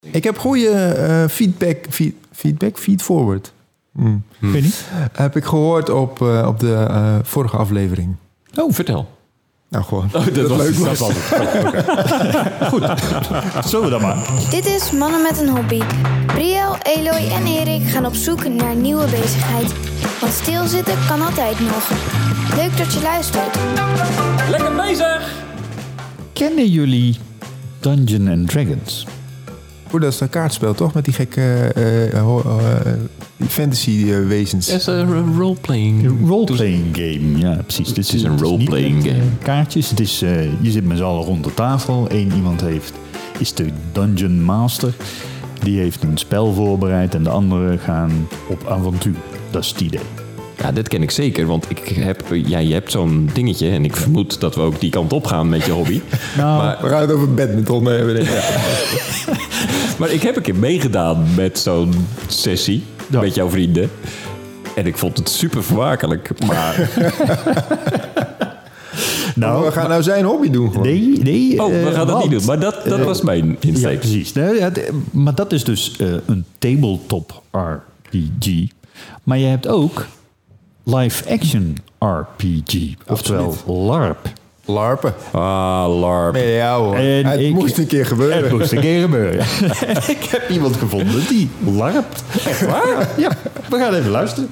Ik 0.00 0.24
heb 0.24 0.38
goede 0.38 0.70
eh, 0.70 1.28
feedback, 1.28 1.76
feed, 1.88 2.14
feedback, 2.32 2.78
feedforward. 2.78 3.52
Ik 4.40 4.50
weet 4.50 4.62
niet. 4.62 4.84
Heb 5.12 5.36
ik 5.36 5.44
gehoord 5.44 5.90
op, 5.90 6.22
eh, 6.22 6.46
op 6.46 6.60
de 6.60 6.74
eh, 6.74 7.18
vorige 7.22 7.56
aflevering. 7.56 8.16
Oh, 8.54 8.72
vertel. 8.72 9.08
Nou, 9.68 9.84
gewoon. 9.84 10.04
Oh, 10.12 10.26
dat, 10.34 10.48
was, 10.48 10.58
leuk 10.58 10.78
dat 10.84 10.98
was 10.98 11.12
het. 11.14 11.24
Zullen 13.68 13.84
we 13.84 13.90
dan 13.90 14.00
maar? 14.00 14.30
Dit 14.50 14.66
is 14.66 14.90
Mannen 14.90 15.22
met 15.22 15.40
een 15.40 15.48
Hobby. 15.48 15.82
Briel, 16.26 16.76
Eloy 16.82 17.30
en 17.30 17.46
Erik 17.46 17.88
gaan 17.88 18.06
op 18.06 18.14
zoek 18.14 18.48
naar 18.48 18.74
nieuwe 18.74 19.04
bezigheid. 19.04 19.72
Want 20.20 20.32
stilzitten 20.32 20.94
kan 21.08 21.22
altijd 21.22 21.60
nog. 21.60 21.90
Leuk 22.56 22.76
dat 22.76 22.92
je 22.92 23.00
luistert. 23.02 23.58
Lekker 24.50 24.74
bezig! 24.76 25.32
Kennen 26.32 26.66
jullie 26.66 27.18
Dungeon 27.80 28.28
and 28.28 28.48
Dragons? 28.48 29.06
Oeh, 29.92 30.02
dat 30.02 30.12
is 30.12 30.20
een 30.20 30.28
kaartspel, 30.28 30.74
toch? 30.74 30.94
Met 30.94 31.04
die 31.04 31.14
gekke 31.14 31.42
eh, 32.12 32.20
ho- 32.22 32.42
eh, 32.58 32.92
fantasy 33.48 34.06
eh, 34.10 34.26
wezens. 34.26 34.66
Het 34.70 34.80
is 34.80 34.86
een 34.86 35.36
roleplaying. 35.38 36.28
Roleplaying 36.28 36.84
game, 36.96 37.38
ja 37.38 37.62
precies. 37.62 37.92
Dit 37.94 38.12
is 38.12 38.22
een 38.22 38.38
roleplaying 38.38 39.06
eh, 39.06 39.12
game. 39.12 39.24
Kaartjes, 39.42 39.90
het 39.90 40.00
is, 40.00 40.22
eh, 40.22 40.62
je 40.62 40.70
zit 40.70 40.84
met 40.86 40.96
z'n 40.96 41.02
allen 41.02 41.24
rond 41.24 41.44
de 41.44 41.54
tafel. 41.54 42.06
Eén 42.10 42.32
iemand 42.36 42.60
heeft, 42.60 42.92
is 43.38 43.54
de 43.54 43.66
Dungeon 43.92 44.42
Master. 44.42 44.94
Die 45.62 45.78
heeft 45.78 46.02
een 46.02 46.18
spel 46.18 46.52
voorbereid 46.52 47.14
en 47.14 47.22
de 47.22 47.30
anderen 47.30 47.78
gaan 47.78 48.28
op 48.48 48.66
avontuur. 48.68 49.14
Dat 49.50 49.62
is 49.64 49.68
het 49.68 49.80
idee. 49.80 50.00
Ja, 50.60 50.72
dit 50.72 50.88
ken 50.88 51.02
ik 51.02 51.10
zeker, 51.10 51.46
want 51.46 51.70
ik 51.70 51.78
heb, 51.88 52.22
ja, 52.32 52.58
je 52.58 52.72
hebt 52.72 52.90
zo'n 52.90 53.30
dingetje 53.32 53.70
en 53.70 53.84
ik 53.84 53.96
vermoed 53.96 54.40
dat 54.40 54.54
we 54.54 54.60
ook 54.60 54.80
die 54.80 54.90
kant 54.90 55.12
op 55.12 55.26
gaan 55.26 55.48
met 55.48 55.64
je 55.64 55.72
hobby. 55.72 56.00
Nou, 56.36 56.62
Maar, 56.62 56.78
We 56.82 56.88
gaan 56.88 57.00
het 57.00 57.12
over 57.12 57.34
badminton 57.34 57.84
hebben. 57.84 58.14
denk 58.14 58.28
ik. 58.28 58.44
maar 59.98 60.10
ik 60.10 60.22
heb 60.22 60.36
een 60.36 60.42
keer 60.42 60.54
meegedaan 60.56 61.26
met 61.36 61.58
zo'n 61.58 61.92
sessie 62.26 62.82
Ja. 63.10 63.20
met 63.20 63.34
jouw 63.34 63.48
vrienden. 63.48 63.90
En 64.76 64.86
ik 64.86 64.96
vond 64.96 65.16
het 65.18 65.28
super 65.28 65.64
vermakelijk. 65.64 66.30
Maar 66.46 66.90
nou 69.34 69.64
we 69.64 69.72
gaan 69.72 69.88
nou 69.88 70.02
zijn 70.02 70.24
hobby 70.24 70.50
doen 70.50 70.70
gewoon. 70.72 70.86
nee, 70.86 71.18
nee. 71.22 71.62
oh, 71.62 71.68
we 71.70 71.86
eh, 71.88 71.94
gaan 71.94 72.06
dat 72.06 72.22
niet 72.22 72.30
doen. 72.30 72.44
Maar 72.44 72.60
dat, 72.60 72.74
dat 72.84 72.98
eh, 72.98 73.04
was 73.04 73.22
mijn 73.22 73.46
Ja, 73.48 73.56
insteek. 73.60 73.98
precies. 73.98 74.32
Nee, 74.32 74.54
ja, 74.54 74.70
de- 74.70 75.00
maar 75.10 75.34
dat 75.34 75.52
is 75.52 75.64
dus 75.64 75.96
eh, 75.98 76.06
een 76.26 76.44
tabletop 76.58 77.42
RPG. 77.50 78.66
Maar 79.24 79.38
je 79.38 79.46
hebt 79.46 79.68
ook 79.68 80.06
live-action 80.84 81.76
RPG. 81.98 82.94
Oftewel 83.08 83.56
LARP. 83.66 84.18
Larpen. 84.64 85.14
Ah, 85.32 86.00
LARP. 86.00 86.32
Nee, 86.34 86.52
ja 86.54 86.78
hoor. 86.78 86.96
En 86.96 87.26
het 87.26 87.40
ik- 87.40 87.52
moest 87.54 87.78
een 87.78 87.86
keer 87.86 88.06
gebeuren. 88.06 88.42
Het 88.42 88.52
moest 88.52 88.72
een 88.72 88.80
keer 88.80 89.00
gebeuren. 89.00 89.40
ik 90.16 90.24
heb 90.30 90.48
iemand 90.50 90.76
gevonden 90.76 91.28
die 91.28 91.48
larpt. 91.64 92.24
Echt 92.46 92.66
waar? 92.66 93.08
Ja, 93.16 93.30
we 93.68 93.76
gaan 93.78 93.94
even 93.94 94.10
luisteren. 94.10 94.50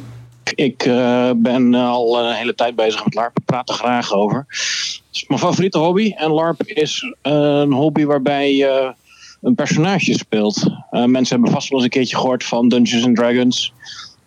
Ik 0.55 0.83
eh, 0.83 1.31
ben 1.37 1.75
al 1.75 2.19
een 2.25 2.35
hele 2.35 2.55
tijd 2.55 2.77
bezig 2.77 3.05
met 3.05 3.15
LARP. 3.15 3.39
Ik 3.39 3.45
praat 3.45 3.69
er 3.69 3.75
graag 3.75 4.13
over. 4.13 4.45
Het 4.49 5.07
is 5.13 5.25
mijn 5.29 5.41
favoriete 5.41 5.79
hobby. 5.79 6.13
En 6.17 6.31
LARP 6.31 6.63
is 6.63 7.15
een 7.23 7.73
hobby 7.73 8.05
waarbij 8.05 8.55
je 8.55 8.95
een 9.43 9.55
personage 9.55 10.13
speelt. 10.19 10.63
Eh, 10.91 11.05
mensen 11.05 11.35
hebben 11.35 11.53
vast 11.53 11.69
wel 11.69 11.79
eens 11.79 11.89
een 11.89 11.95
keertje 12.01 12.17
gehoord 12.17 12.45
van 12.45 12.69
Dungeons 12.69 13.05
and 13.05 13.17
Dragons. 13.17 13.73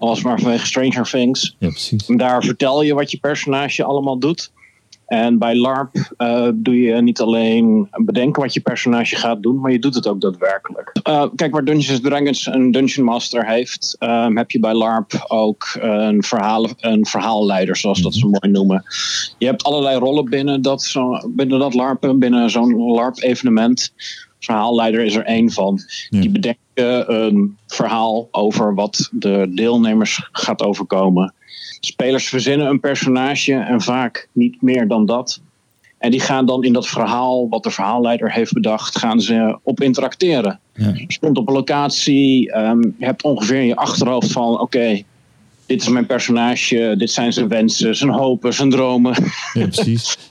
Al 0.01 0.07
was 0.07 0.17
het 0.17 0.27
maar 0.27 0.39
vanwege 0.39 0.65
Stranger 0.65 1.09
Things. 1.09 1.55
Ja, 1.59 1.69
precies. 1.69 2.05
Daar 2.05 2.43
vertel 2.43 2.81
je 2.81 2.93
wat 2.93 3.11
je 3.11 3.17
personage 3.17 3.83
allemaal 3.83 4.19
doet. 4.19 4.51
En 5.05 5.37
bij 5.37 5.55
LARP 5.55 6.13
eh, 6.17 6.47
doe 6.53 6.81
je 6.81 7.01
niet 7.01 7.19
alleen 7.19 7.87
bedenken 7.91 8.41
wat 8.41 8.53
je 8.53 8.61
personage 8.61 9.15
gaat 9.15 9.43
doen, 9.43 9.59
maar 9.59 9.71
je 9.71 9.79
doet 9.79 9.95
het 9.95 10.07
ook 10.07 10.21
daadwerkelijk. 10.21 10.99
Eh, 11.03 11.25
kijk, 11.35 11.53
waar 11.53 11.65
Dungeons 11.65 12.01
Dragons 12.01 12.45
een 12.45 12.71
Dungeon 12.71 13.05
Master 13.05 13.47
heeft, 13.47 13.95
ehm, 13.99 14.37
heb 14.37 14.51
je 14.51 14.59
bij 14.59 14.73
LARP 14.73 15.25
ook 15.27 15.77
een, 15.79 16.23
verhaal, 16.23 16.67
een 16.77 17.05
verhaalleider, 17.05 17.77
zoals 17.77 18.01
dat 18.01 18.13
ze 18.13 18.25
mooi 18.25 18.51
noemen. 18.51 18.83
Je 19.37 19.45
hebt 19.45 19.63
allerlei 19.63 19.99
rollen 19.99 20.25
binnen 20.25 20.61
dat, 20.61 20.83
zo, 20.83 21.29
binnen 21.29 21.59
dat 21.59 21.73
LARP, 21.73 22.13
binnen 22.15 22.49
zo'n 22.49 22.75
LARP-evenement. 22.75 23.93
Verhaalleider 24.39 25.03
is 25.03 25.15
er 25.15 25.25
één 25.25 25.51
van. 25.51 25.79
Die 26.09 26.57
een 26.83 27.57
verhaal 27.67 28.27
over 28.31 28.75
wat 28.75 29.09
de 29.11 29.51
deelnemers 29.55 30.29
gaat 30.31 30.63
overkomen. 30.63 31.33
Spelers 31.79 32.29
verzinnen 32.29 32.67
een 32.67 32.79
personage 32.79 33.53
en 33.53 33.81
vaak 33.81 34.27
niet 34.31 34.61
meer 34.61 34.87
dan 34.87 35.05
dat. 35.05 35.41
En 35.97 36.11
die 36.11 36.19
gaan 36.19 36.45
dan 36.45 36.63
in 36.63 36.73
dat 36.73 36.87
verhaal, 36.87 37.49
wat 37.49 37.63
de 37.63 37.71
verhaalleider 37.71 38.31
heeft 38.31 38.53
bedacht, 38.53 38.97
gaan 38.97 39.21
ze 39.21 39.57
op 39.63 39.81
interacteren. 39.81 40.59
Ja. 40.73 40.91
Je 40.93 41.05
stond 41.07 41.37
op 41.37 41.47
een 41.47 41.53
locatie, 41.53 42.51
ehm, 42.51 42.81
je 42.81 43.05
hebt 43.05 43.23
ongeveer 43.23 43.59
in 43.59 43.65
je 43.65 43.75
achterhoofd 43.75 44.31
van: 44.31 44.59
oké, 44.59 45.01
dit 45.65 45.81
is 45.81 45.87
mijn 45.87 46.05
personage, 46.05 46.95
dit 46.97 47.11
zijn 47.11 47.33
zijn 47.33 47.47
wensen, 47.47 47.95
zijn 47.95 48.11
hopen, 48.11 48.53
zijn 48.53 48.69
dromen. 48.69 49.15
Ja, 49.53 49.67
precies. 49.67 50.17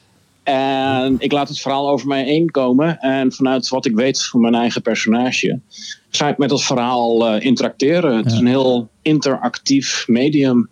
En 0.50 1.16
ik 1.19 1.33
laat 1.33 1.49
het 1.49 1.61
verhaal 1.61 1.91
over 1.91 2.06
mij 2.06 2.25
heen 2.25 2.50
komen. 2.50 2.99
En 2.99 3.33
vanuit 3.33 3.69
wat 3.69 3.87
ik 3.87 3.94
weet 3.94 4.25
van 4.25 4.41
mijn 4.41 4.55
eigen 4.55 4.83
personage, 4.83 5.61
ga 6.11 6.28
ik 6.28 6.38
met 6.38 6.49
dat 6.49 6.62
verhaal 6.62 7.27
eh, 7.27 7.44
interacteren. 7.44 8.16
Het 8.16 8.27
is 8.27 8.38
een 8.38 8.47
heel 8.47 8.91
interactief 9.03 10.05
medium. 10.09 10.71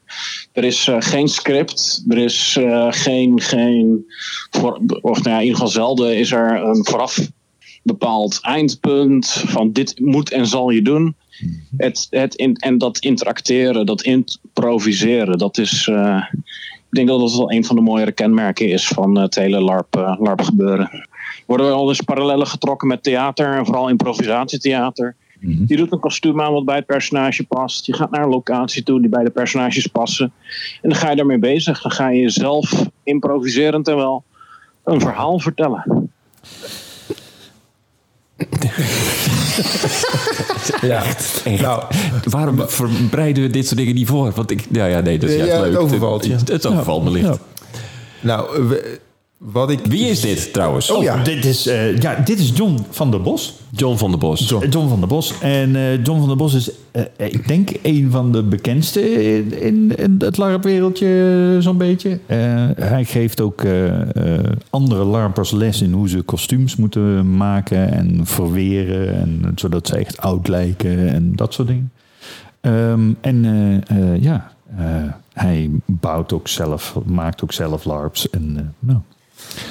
Er 0.53 0.65
is 0.65 0.88
eh, 0.88 0.97
geen 0.99 1.28
script, 1.28 2.05
er 2.09 2.19
is 2.19 2.56
eh, 2.61 2.87
geen, 2.91 3.41
geen 3.41 4.05
voor, 4.50 4.81
of 5.00 5.22
nou 5.22 5.31
ja, 5.31 5.37
in 5.37 5.43
ieder 5.43 5.56
geval 5.56 5.72
zelden 5.72 6.17
is 6.17 6.33
er 6.33 6.62
een 6.62 6.87
vooraf 6.87 7.19
bepaald 7.83 8.38
eindpunt 8.43 9.27
van 9.47 9.72
dit 9.72 10.00
moet 10.00 10.31
en 10.31 10.47
zal 10.47 10.71
je 10.71 10.83
doen. 10.83 11.17
Het, 11.77 12.06
het 12.11 12.34
in, 12.34 12.55
en 12.55 12.78
dat 12.78 12.99
interacteren, 12.99 13.87
dat 13.87 14.03
improviseren, 14.03 15.38
dat 15.38 15.59
is. 15.59 15.91
Eh, 16.88 16.91
ik 16.91 16.97
denk 16.97 17.09
dat 17.09 17.21
dat 17.21 17.37
wel 17.37 17.53
een 17.53 17.65
van 17.65 17.76
de 17.76 17.82
mooiere 17.82 18.12
kenmerken 18.12 18.69
is 18.69 18.88
van 18.88 19.19
het 19.19 19.34
hele 19.34 19.60
LARP, 19.60 19.97
eh, 19.97 20.16
LARP 20.19 20.41
gebeuren. 20.41 21.06
Worden 21.47 21.66
er 21.66 21.72
al 21.72 21.88
eens 21.88 22.00
parallellen 22.00 22.47
getrokken 22.47 22.88
met 22.88 23.03
theater 23.03 23.56
en 23.56 23.65
vooral 23.65 23.88
improvisatietheater. 23.88 25.16
Je 25.66 25.76
doet 25.76 25.93
een 25.93 26.00
kostuum 26.00 26.41
aan 26.41 26.53
wat 26.53 26.65
bij 26.65 26.76
het 26.76 26.87
personage 26.87 27.47
past. 27.47 27.87
Je 27.87 27.94
gaat 27.94 28.10
naar 28.10 28.22
een 28.22 28.28
locatie 28.28 28.82
toe 28.82 29.00
die 29.00 29.09
bij 29.09 29.25
de 29.25 29.31
personages 29.31 29.87
passen. 29.87 30.32
En 30.82 30.88
dan 30.88 30.99
ga 30.99 31.10
je 31.10 31.16
daarmee 31.16 31.38
bezig. 31.38 31.82
Dan 31.82 31.91
ga 31.91 32.09
je 32.09 32.21
jezelf 32.21 32.88
improviserend 33.03 33.88
en 33.88 33.97
wel 33.97 34.25
een 34.84 35.00
verhaal 35.00 35.41
vertellen. 35.41 36.12
Ja. 40.81 41.03
Echt. 41.05 41.43
Nou, 41.61 41.83
Waarom 42.31 42.62
verbreiden 42.67 43.43
we 43.43 43.51
dit 43.51 43.67
soort 43.67 43.79
dingen 43.79 43.95
niet 43.95 44.09
voor? 44.09 44.33
Want 44.34 44.51
ik, 44.51 44.67
ja, 44.73 44.84
ja, 44.87 45.01
nee, 45.01 45.19
dat 45.19 45.29
is 45.31 45.37
Ja, 45.37 45.45
juist 45.45 45.62
het 45.62 45.73
leuk. 45.73 45.81
overvalt 45.81 46.25
je. 46.27 46.33
Het, 46.33 46.49
het 46.49 46.67
overvalt 46.67 47.05
me 47.05 47.11
licht. 47.11 47.27
Ja. 47.27 47.37
nou 48.21 48.69
we- 48.69 49.01
wat 49.38 49.71
ik... 49.71 49.81
Wie 49.87 50.06
is 50.06 50.21
dit 50.21 50.53
trouwens? 50.53 50.91
Oh, 50.91 51.03
ja. 51.03 51.22
Dit 51.22 51.44
is, 51.44 51.66
eh, 51.66 51.99
ja, 51.99 52.15
dit 52.25 52.38
is 52.38 52.53
John 52.54 52.78
van 52.91 53.10
der 53.10 53.22
Bos. 53.22 53.54
John 53.71 53.97
van 53.97 54.10
der 54.10 54.19
Bos. 54.19 54.49
John 54.49 54.88
van 54.88 54.99
der 54.99 55.09
Bos. 55.09 55.38
En 55.41 55.76
eh, 55.76 56.04
John 56.04 56.19
van 56.19 56.28
der 56.28 56.37
Bos 56.37 56.54
is, 56.54 56.71
eh, 56.91 57.03
ik 57.16 57.49
denk, 57.49 57.71
een 57.82 58.10
van 58.10 58.32
de 58.32 58.43
bekendste 58.43 59.34
in, 59.37 59.60
in, 59.60 59.97
in 59.97 60.15
het 60.19 60.37
LARP-wereldje, 60.37 61.56
zo'n 61.60 61.76
beetje. 61.76 62.21
Eh, 62.26 62.38
hij 62.76 63.04
geeft 63.04 63.41
ook 63.41 63.62
andere 64.71 65.04
LARPers 65.04 65.50
les 65.50 65.82
in 65.82 65.93
hoe 65.93 66.09
ze 66.09 66.22
kostuums 66.22 66.76
moeten 66.76 67.37
maken 67.37 67.93
en 67.93 68.26
verweren. 68.26 69.20
En, 69.20 69.53
zodat 69.55 69.87
ze 69.87 69.97
echt 69.97 70.19
oud 70.19 70.49
lijken 70.49 71.09
en 71.09 71.37
dat 71.37 71.55
soort 71.55 71.69
dingen. 71.69 71.93
Ehm, 72.60 73.12
en 73.20 73.44
ja, 74.20 74.53
eh, 74.76 74.84
hij 75.32 75.70
bouwt 75.87 76.32
ook 76.32 76.49
zelf, 76.49 76.99
maakt 77.05 77.43
ook 77.43 77.53
zelf 77.53 77.84
LARPs. 77.84 78.31
En, 78.31 78.75
nou, 78.78 78.99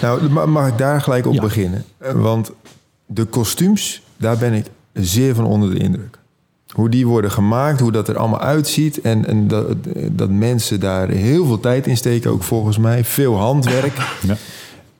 Nou, 0.01 0.29
ma- 0.29 0.45
mag 0.45 0.67
ik 0.67 0.78
daar 0.78 1.01
gelijk 1.01 1.25
op 1.28 1.33
Ja. 1.33 1.41
beginnen? 1.41 1.85
Eh, 1.97 2.11
Want 2.11 2.51
de 3.05 3.25
kostuums, 3.25 4.01
daar 4.17 4.38
ben 4.38 4.53
ik 4.53 4.66
zeer 4.94 5.35
van 5.35 5.45
onder 5.45 5.69
de 5.69 5.78
indruk. 5.79 6.17
Hoe 6.72 6.90
die 6.90 7.08
worden 7.08 7.31
gemaakt, 7.31 7.79
hoe 7.79 7.91
dat 7.91 8.08
er 8.08 8.17
allemaal 8.17 8.40
uitziet. 8.41 9.02
En, 9.02 9.25
en 9.25 9.47
dat, 9.47 9.67
dat 10.11 10.29
mensen 10.29 10.79
daar 10.79 11.09
heel 11.09 11.46
veel 11.46 11.59
tijd 11.59 11.87
in 11.87 11.97
steken, 11.97 12.31
ook 12.31 12.43
volgens 12.43 12.78
mij. 12.78 13.03
Veel 13.03 13.35
handwerk. 13.37 13.97
ja. 14.28 14.35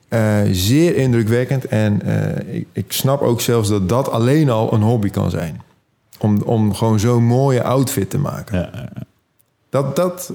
Eh, 0.08 0.48
zeer 0.52 0.96
indrukwekkend. 0.96 1.64
En 1.64 2.02
eh, 2.02 2.54
ik, 2.56 2.66
ik 2.72 2.92
snap 2.92 3.20
ook 3.22 3.40
zelfs 3.40 3.68
dat 3.68 3.88
dat 3.88 4.10
alleen 4.10 4.50
al 4.50 4.72
een 4.72 4.82
hobby 4.82 5.10
kan 5.10 5.30
zijn. 5.30 5.60
Om, 6.18 6.42
om 6.42 6.74
gewoon 6.74 7.00
zo'n 7.00 7.24
mooie 7.24 7.62
outfit 7.62 8.10
te 8.10 8.18
maken. 8.18 8.58
Ja, 8.58 8.88
Dat, 9.70 9.96
dat, 9.96 10.32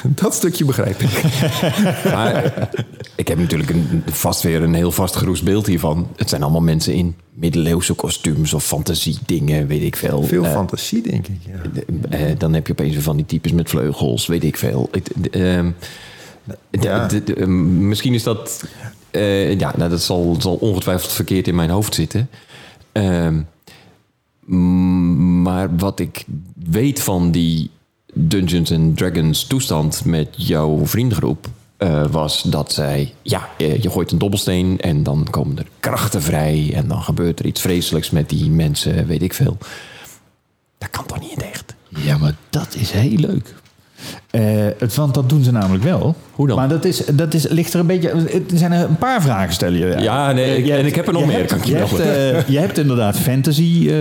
dat 0.22 0.34
stukje 0.34 0.64
begrijp 0.64 1.00
ik. 1.00 1.22
Maar 2.14 2.68
ik 3.16 3.28
heb 3.28 3.38
natuurlijk 3.38 3.70
een, 3.70 4.02
vast 4.06 4.42
weer 4.42 4.62
een 4.62 4.74
heel 4.74 4.92
vastgeroest 4.92 5.44
beeld 5.44 5.66
hiervan. 5.66 6.08
Het 6.16 6.28
zijn 6.28 6.42
allemaal 6.42 6.60
mensen 6.60 6.94
in 6.94 7.16
middeleeuwse 7.34 7.94
kostuums 7.94 8.54
of 8.54 8.64
fantasiedingen, 8.64 9.66
weet 9.66 9.82
ik 9.82 9.96
veel. 9.96 10.22
Veel 10.22 10.44
Eh, 10.44 10.52
fantasie, 10.52 11.02
denk 11.02 11.26
ik. 11.28 11.38
Ja. 11.46 12.18
eh, 12.18 12.38
dan 12.38 12.52
heb 12.52 12.66
je 12.66 12.72
opeens 12.72 12.92
weer 12.92 13.02
van 13.02 13.16
die 13.16 13.26
types 13.26 13.52
met 13.52 13.68
vleugels, 13.68 14.26
weet 14.26 14.44
ik 14.44 14.56
veel. 14.56 14.90
Ehm, 15.30 15.70
Ja. 16.70 17.08
ehm, 17.36 17.88
misschien 17.88 18.14
is 18.14 18.22
dat... 18.22 18.64
eh, 19.10 19.58
ja, 19.58 19.74
nou, 19.76 19.90
dat 19.90 20.02
zal, 20.02 20.36
zal 20.38 20.54
ongetwijfeld 20.54 21.12
verkeerd 21.12 21.48
in 21.48 21.54
mijn 21.54 21.70
hoofd 21.70 21.94
zitten. 21.94 22.28
Ehm, 22.92 23.40
Maar 25.42 25.76
wat 25.76 26.00
ik 26.00 26.24
weet 26.70 27.00
van 27.02 27.30
die 27.30 27.70
Dungeons 28.12 28.72
and 28.72 28.96
Dragons 28.96 29.46
toestand 29.46 30.04
met 30.04 30.28
jouw 30.36 30.86
vriendengroep... 30.86 31.46
eh, 31.76 32.06
was 32.06 32.42
dat 32.42 32.72
zij... 32.72 33.14
Ja, 33.22 33.48
eh, 33.58 33.82
je 33.82 33.90
gooit 33.90 34.12
een 34.12 34.18
dobbelsteen 34.18 34.80
en 34.80 35.02
dan 35.02 35.26
komen 35.30 35.58
er 35.58 35.66
krachten 35.80 36.22
vrij... 36.22 36.70
en 36.74 36.88
dan 36.88 37.02
gebeurt 37.02 37.38
er 37.38 37.46
iets 37.46 37.60
vreselijks 37.60 38.10
met 38.10 38.28
die 38.28 38.50
mensen, 38.50 39.06
weet 39.06 39.22
ik 39.22 39.34
veel. 39.34 39.58
Dat 40.78 40.90
kan 40.90 41.06
toch 41.06 41.20
niet 41.20 41.30
in 41.30 41.42
echt? 41.42 41.74
Ja, 41.88 42.18
maar 42.18 42.34
dat 42.50 42.74
is 42.74 42.90
heel 42.90 43.16
leuk. 43.16 43.54
Eh, 44.30 44.42
het, 44.78 44.94
want 44.94 45.14
dat 45.14 45.28
doen 45.28 45.42
ze 45.44 45.52
namelijk 45.52 45.84
wel. 45.84 46.14
Hoe 46.32 46.46
dan? 46.46 46.56
Maar 46.56 46.68
dat, 46.68 46.84
is, 46.84 47.04
dat 47.14 47.34
is, 47.34 47.48
ligt 47.48 47.74
er 47.74 47.80
een 47.80 47.86
beetje... 47.86 48.08
Er 48.10 48.42
zijn 48.54 48.72
er 48.72 48.88
een 48.88 48.96
paar 48.96 49.22
vragen 49.22 49.52
stellen 49.54 49.78
je. 49.78 49.96
Ja, 49.98 50.32
nee, 50.32 50.56
ik- 50.56 50.66
je 50.66 50.72
en 50.74 50.86
ik 50.86 50.94
heb 50.94 51.06
er 51.06 51.12
nog 51.12 51.22
je 51.22 51.28
meer, 51.28 51.36
hebt- 51.36 51.48
kan 51.50 51.58
ik 51.58 51.64
je 51.64 51.74
hebt, 51.76 51.98
eh, 51.98 52.48
je 52.48 52.58
hebt 52.58 52.78
inderdaad 52.78 53.16
fantasy 53.18 53.88
eh, 53.90 53.94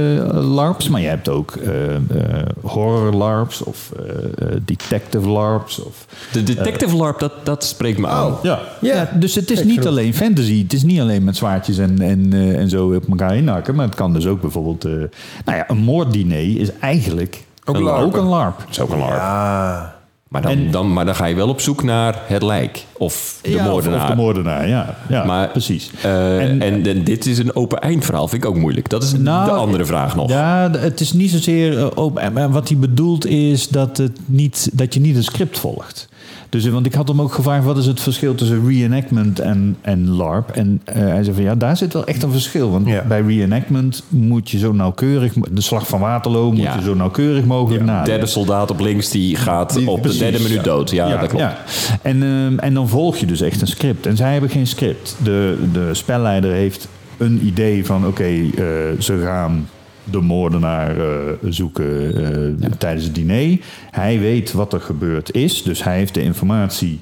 larps, 0.53 0.89
maar 0.89 1.01
je 1.01 1.07
hebt 1.07 1.29
ook 1.29 1.51
eh, 1.55 1.95
eh, 1.95 2.01
horror 2.61 3.13
larps 3.13 3.63
of 3.63 3.91
eh, 3.99 4.15
eh, 4.47 4.55
detective 4.65 5.27
larps. 5.29 5.83
Of, 5.83 6.05
De 6.31 6.43
Detective 6.43 6.95
LARP, 6.95 7.19
dat, 7.19 7.31
dat 7.43 7.63
spreekt 7.63 7.97
me 7.99 8.07
aan. 8.07 8.35
ja. 8.43 8.59
Ja. 8.81 8.93
Ja, 8.95 9.11
dus 9.19 9.35
het 9.35 9.51
is 9.51 9.63
niet 9.63 9.87
alleen 9.87 10.13
fantasy. 10.13 10.61
Het 10.63 10.73
is 10.73 10.83
niet 10.83 10.99
alleen 10.99 11.23
met 11.23 11.35
zwaardjes 11.37 11.77
en, 11.77 12.01
en, 12.01 12.27
eh, 12.33 12.59
en 12.59 12.69
zo 12.69 12.93
op 12.95 13.09
elkaar 13.09 13.35
inhakken. 13.35 13.75
Maar 13.75 13.85
het 13.85 13.95
kan 13.95 14.13
dus 14.13 14.25
ook 14.25 14.41
bijvoorbeeld... 14.41 14.85
eh, 14.85 14.91
nou 15.45 15.57
ja, 15.57 15.69
een 15.69 15.77
moorddiner 15.77 16.59
is 16.59 16.69
eigenlijk 16.79 17.43
Ook 17.65 17.75
een, 17.75 17.83
larpen. 17.83 18.05
ook 18.05 18.15
een 18.15 18.23
larp. 18.29 18.59
Dat 18.59 18.69
is 18.69 18.79
ook 18.79 18.89
een 18.89 18.97
LARP. 18.99 19.19
Ah, 19.19 19.83
Maar, 20.31 20.41
dan, 20.41 20.51
En- 20.51 20.71
dan, 20.71 20.93
maar 20.93 21.05
dan 21.05 21.15
ga 21.15 21.25
je 21.25 21.35
wel 21.35 21.49
op 21.49 21.61
zoek 21.61 21.83
naar 21.83 22.19
het 22.27 22.43
lijk. 22.43 22.85
Of 22.97 23.39
de 23.41 23.49
Ja, 23.51 23.63
moordenaar. 23.65 24.01
Of, 24.03 24.09
de 24.09 24.15
moordenaar, 24.15 24.67
ja. 24.67 24.95
ja 25.09 25.23
Maar, 25.25 25.47
precies. 25.49 25.91
eh, 26.03 26.41
en, 26.49 26.61
En- 26.61 26.85
en, 26.85 27.03
dit 27.03 27.25
is 27.25 27.37
een 27.37 27.55
open 27.55 27.79
eindverhaal, 27.79 28.27
vind 28.27 28.43
ik 28.43 28.49
ook 28.49 28.57
moeilijk. 28.57 28.89
Dat 28.89 29.03
is 29.03 29.13
Nou, 29.13 29.45
de 29.45 29.51
andere 29.51 29.85
vraag 29.85 30.15
nog. 30.15 30.29
Ja, 30.29 30.71
het 30.77 30.99
is 30.99 31.13
niet 31.13 31.31
zozeer 31.31 31.77
eh, 31.77 31.87
open. 31.95 32.33
Maar 32.33 32.51
wat 32.51 32.67
hij 32.67 32.77
bedoelt 32.77 33.25
is 33.25 33.67
dat, 33.67 33.97
het 33.97 34.19
niet, 34.25 34.69
dat 34.73 34.93
je 34.93 34.99
niet 34.99 35.15
een 35.15 35.23
script 35.23 35.59
volgt. 35.59 36.09
Dus, 36.49 36.65
eh, 36.65 36.71
want 36.71 36.85
ik 36.85 36.93
had 36.93 37.07
hem 37.07 37.21
ook 37.21 37.33
gevraagd, 37.33 37.63
wat 37.65 37.77
is 37.77 37.85
het 37.85 37.99
verschil 38.01 38.35
tussen 38.35 38.67
reenactment 38.67 39.39
en, 39.39 39.77
en 39.81 40.09
LARP? 40.09 40.49
En 40.51 40.81
eh, 40.83 40.95
hij 40.95 41.23
zei 41.23 41.35
van, 41.35 41.43
ja, 41.43 41.55
daar 41.55 41.77
zit 41.77 41.93
wel 41.93 42.05
echt 42.05 42.23
een 42.23 42.31
verschil. 42.31 42.71
Want 42.71 42.87
Ja. 42.87 43.03
bij 43.07 43.21
reenactment 43.21 44.03
moet 44.09 44.49
je 44.49 44.57
zo 44.57 44.71
nauwkeurig... 44.71 45.33
De 45.51 45.61
slag 45.61 45.87
van 45.87 45.99
Waterloo 45.99 46.51
moet 46.51 46.61
Ja. 46.61 46.75
je 46.75 46.81
zo 46.81 46.93
nauwkeurig 46.93 47.45
mogelijk 47.45 47.83
nadenken. 47.83 48.11
Derde 48.11 48.25
soldaat 48.25 48.71
op 48.71 48.79
links, 48.79 49.09
die 49.09 49.35
gaat 49.35 49.73
Die- 49.73 49.87
op 49.89 49.95
de 49.95 50.01
precies, 50.01 50.20
derde 50.21 50.43
minuut 50.43 50.57
ja. 50.57 50.63
dood. 50.63 50.91
Ja, 50.91 51.17
dat 51.17 51.29
klopt. 51.29 51.43
Ja. 51.43 51.57
En, 52.01 52.23
ehm, 52.23 52.57
en 52.59 52.73
dan 52.73 52.89
volg 52.89 53.17
je 53.17 53.25
dus 53.25 53.41
echt 53.41 53.61
een 53.61 53.67
script. 53.67 54.05
En 54.05 54.15
zij 54.17 54.31
hebben 54.31 54.49
geen 54.49 54.67
script. 54.67 55.15
De, 55.23 55.57
de 55.73 55.93
spelleider 55.93 56.51
heeft 56.51 56.87
een 57.17 57.45
idee 57.45 57.85
van... 57.85 58.07
oké, 58.07 58.23
eh, 58.23 58.99
ze 58.99 59.21
gaan 59.23 59.69
de 60.03 60.21
moordenaar 60.21 60.97
eh, 60.97 61.33
zoeken 61.49 62.15
eh, 62.61 62.71
tijdens 62.77 63.05
het 63.05 63.15
diner. 63.15 63.57
Hij 63.91 64.19
weet 64.19 64.51
wat 64.51 64.73
er 64.73 64.81
gebeurd 64.81 65.33
is. 65.33 65.63
Dus 65.63 65.83
hij 65.83 65.97
heeft 65.97 66.13
de 66.13 66.21
informatie 66.21 66.99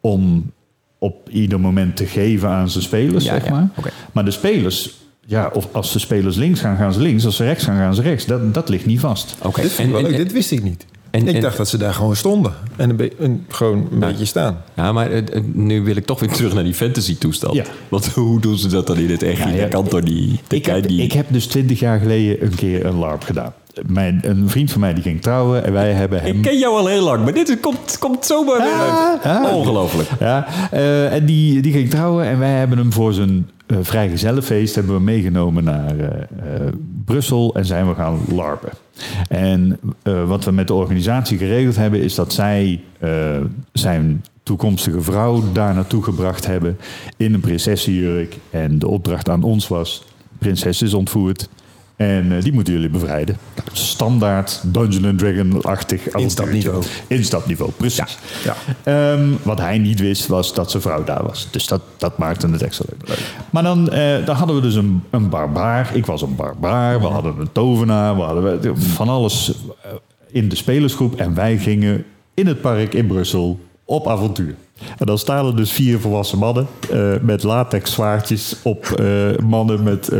om 0.00 0.52
op 0.98 1.28
ieder 1.30 1.60
moment 1.60 1.96
te 1.96 2.06
geven 2.06 2.48
aan 2.48 2.70
zijn 2.70 2.84
spelers, 2.84 3.24
Ja, 3.24 3.32
zeg 3.34 3.44
ja. 3.44 3.50
maar. 3.50 3.92
Maar 4.12 4.24
de 4.24 4.30
spelers... 4.30 4.96
Ja, 5.26 5.50
of 5.52 5.68
als 5.72 5.92
de 5.92 5.98
spelers 5.98 6.36
links 6.36 6.60
gaan, 6.60 6.76
gaan 6.76 6.92
ze 6.92 7.00
links. 7.00 7.24
Als 7.24 7.36
ze 7.36 7.44
rechts 7.44 7.64
gaan, 7.64 7.76
gaan 7.76 7.94
ze 7.94 8.02
rechts. 8.02 8.26
Dat, 8.26 8.54
dat 8.54 8.68
ligt 8.68 8.86
niet 8.86 9.00
vast. 9.00 9.36
Oké. 9.42 9.60
dit, 9.62 9.78
En- 9.78 10.12
dit 10.12 10.32
wist 10.32 10.50
ik 10.50 10.62
niet. 10.62 10.86
En- 11.10 11.28
ik 11.28 11.34
en- 11.34 11.40
dacht 11.40 11.56
dat 11.56 11.68
ze 11.68 11.78
daar 11.78 11.94
gewoon 11.94 12.16
stonden. 12.16 12.52
En 12.76 12.90
een 12.90 12.96
be- 12.96 13.12
gewoon 13.48 13.88
een 13.92 13.98
beetje 13.98 14.24
staan. 14.24 14.56
Ja, 14.76 14.92
maar 14.92 15.10
eh, 15.10 15.18
eh, 15.18 15.42
nu 15.52 15.82
wil 15.82 15.96
ik 15.96 16.04
toch 16.06 16.20
weer 16.20 16.28
terug 16.32 16.54
naar 16.54 16.64
die 16.64 16.74
fantasy 16.74 17.18
toestand. 17.18 17.54
Ja. 17.54 17.64
Want 17.88 18.06
hoe 18.14 18.40
doen 18.40 18.58
ze 18.58 18.68
dat 18.68 18.86
dan 18.86 18.96
in 18.98 19.10
het 19.10 19.22
echt? 19.22 19.38
Ja, 19.38 19.48
ja. 19.48 19.60
Dat 19.60 19.68
kan 19.70 19.88
toch 19.88 20.02
niet? 20.02 20.40
Ik 20.48 20.62
kan 20.62 20.74
heb, 20.74 20.88
niet. 20.88 21.00
ik 21.00 21.12
heb 21.12 21.26
dus 21.28 21.46
twintig 21.46 21.80
jaar 21.80 21.98
geleden 21.98 22.42
een 22.44 22.54
keer 22.54 22.86
een 22.86 22.98
LARP 22.98 23.22
gedaan. 23.24 23.52
Mijn, 23.86 24.20
een 24.22 24.48
vriend 24.48 24.70
van 24.72 24.80
mij 24.80 24.94
die 24.94 25.02
ging 25.02 25.22
trouwen 25.22 25.64
en 25.64 25.72
wij 25.72 25.92
hebben 25.92 26.20
hem... 26.20 26.36
Ik 26.36 26.42
ken 26.42 26.58
jou 26.58 26.76
al 26.78 26.86
heel 26.86 27.02
lang, 27.04 27.24
maar 27.24 27.32
dit 27.34 27.48
is- 27.48 27.60
komt, 27.60 27.96
komt 27.98 28.24
zomaar 28.26 28.56
weer 28.58 28.72
uit. 28.72 29.22
ah. 29.22 29.54
Ongelooflijk. 29.56 30.08
Ja, 30.20 30.46
eh, 30.70 31.12
en 31.14 31.24
die, 31.26 31.60
die 31.62 31.72
ging 31.72 31.90
trouwen 31.90 32.24
en 32.26 32.38
wij 32.38 32.50
hebben 32.58 32.78
hem 32.78 32.92
voor 32.92 33.12
zijn 33.12 33.48
vrijgezellenfeest 33.80 34.74
hebben 34.74 34.94
we 34.94 35.00
meegenomen 35.00 35.64
naar 35.64 35.98
eh, 35.98 36.06
eh, 36.06 36.72
Brussel 37.04 37.54
en 37.54 37.64
zijn 37.64 37.88
we 37.88 37.94
gaan 37.94 38.20
larpen. 38.32 38.70
En 39.28 39.78
eh, 40.02 40.28
wat 40.28 40.44
we 40.44 40.50
met 40.50 40.66
de 40.66 40.74
organisatie 40.74 41.38
geregeld 41.38 41.76
hebben 41.76 42.00
is 42.00 42.14
dat 42.14 42.32
zij 42.32 42.80
eh, 42.98 43.40
zijn 43.72 44.24
toekomstige 44.42 45.00
vrouw 45.00 45.42
daar 45.52 45.74
naartoe 45.74 46.02
gebracht 46.02 46.46
hebben 46.46 46.76
in 47.16 47.34
een 47.34 47.40
prinsessenjurk. 47.40 48.36
En 48.50 48.78
de 48.78 48.88
opdracht 48.88 49.28
aan 49.28 49.42
ons 49.42 49.68
was, 49.68 50.04
prinses 50.38 50.82
is 50.82 50.94
ontvoerd. 50.94 51.48
En 51.98 52.32
eh, 52.36 52.42
die 52.42 52.52
moeten 52.52 52.72
jullie 52.72 52.88
bevrijden. 52.88 53.36
Standaard 53.72 54.60
Dungeon 54.64 55.04
and 55.04 55.18
Dragon-achtig. 55.18 56.08
Instapniveau. 56.08 56.84
Instapniveau, 57.06 57.70
precies. 57.76 58.18
Ja. 58.44 58.54
Ehm, 58.82 59.28
wat 59.42 59.58
hij 59.58 59.78
niet 59.78 60.00
wist, 60.00 60.26
was 60.26 60.54
dat 60.54 60.70
zijn 60.70 60.82
vrouw 60.82 61.04
daar 61.04 61.22
was. 61.22 61.48
Dus 61.50 61.66
dat, 61.66 61.80
dat 61.96 62.18
maakte 62.18 62.48
het 62.48 62.62
extra 62.62 62.84
leuk. 62.88 63.18
Maar 63.50 63.62
dan, 63.62 63.90
eh, 63.90 64.24
dan 64.24 64.36
hadden 64.36 64.56
we 64.56 64.62
dus 64.62 64.74
een, 64.74 65.02
een 65.10 65.28
barbaar. 65.28 65.90
Ik 65.94 66.06
was 66.06 66.22
een 66.22 66.36
barbaar. 66.36 67.00
We 67.00 67.06
hadden 67.06 67.38
een 67.38 67.52
tovenaar. 67.52 68.16
We 68.16 68.22
hadden 68.22 68.78
van 68.80 69.08
alles 69.08 69.52
eh, 69.82 69.90
in 70.30 70.48
de 70.48 70.56
spelersgroep. 70.56 71.16
En 71.16 71.34
wij 71.34 71.58
gingen 71.58 72.04
in 72.34 72.46
het 72.46 72.60
park 72.60 72.94
in 72.94 73.06
Brussel 73.06 73.60
op 73.84 74.08
avontuur. 74.08 74.54
En 74.98 75.06
dan 75.06 75.18
staan 75.18 75.46
er 75.46 75.56
dus 75.56 75.72
vier 75.72 76.00
volwassen 76.00 76.38
mannen 76.38 76.66
eh, 76.90 77.12
met 77.20 77.42
latex 77.42 77.92
zwaardjes 77.92 78.56
op 78.62 78.86
eh, 78.86 79.06
mannen 79.44 79.82
met 79.82 80.10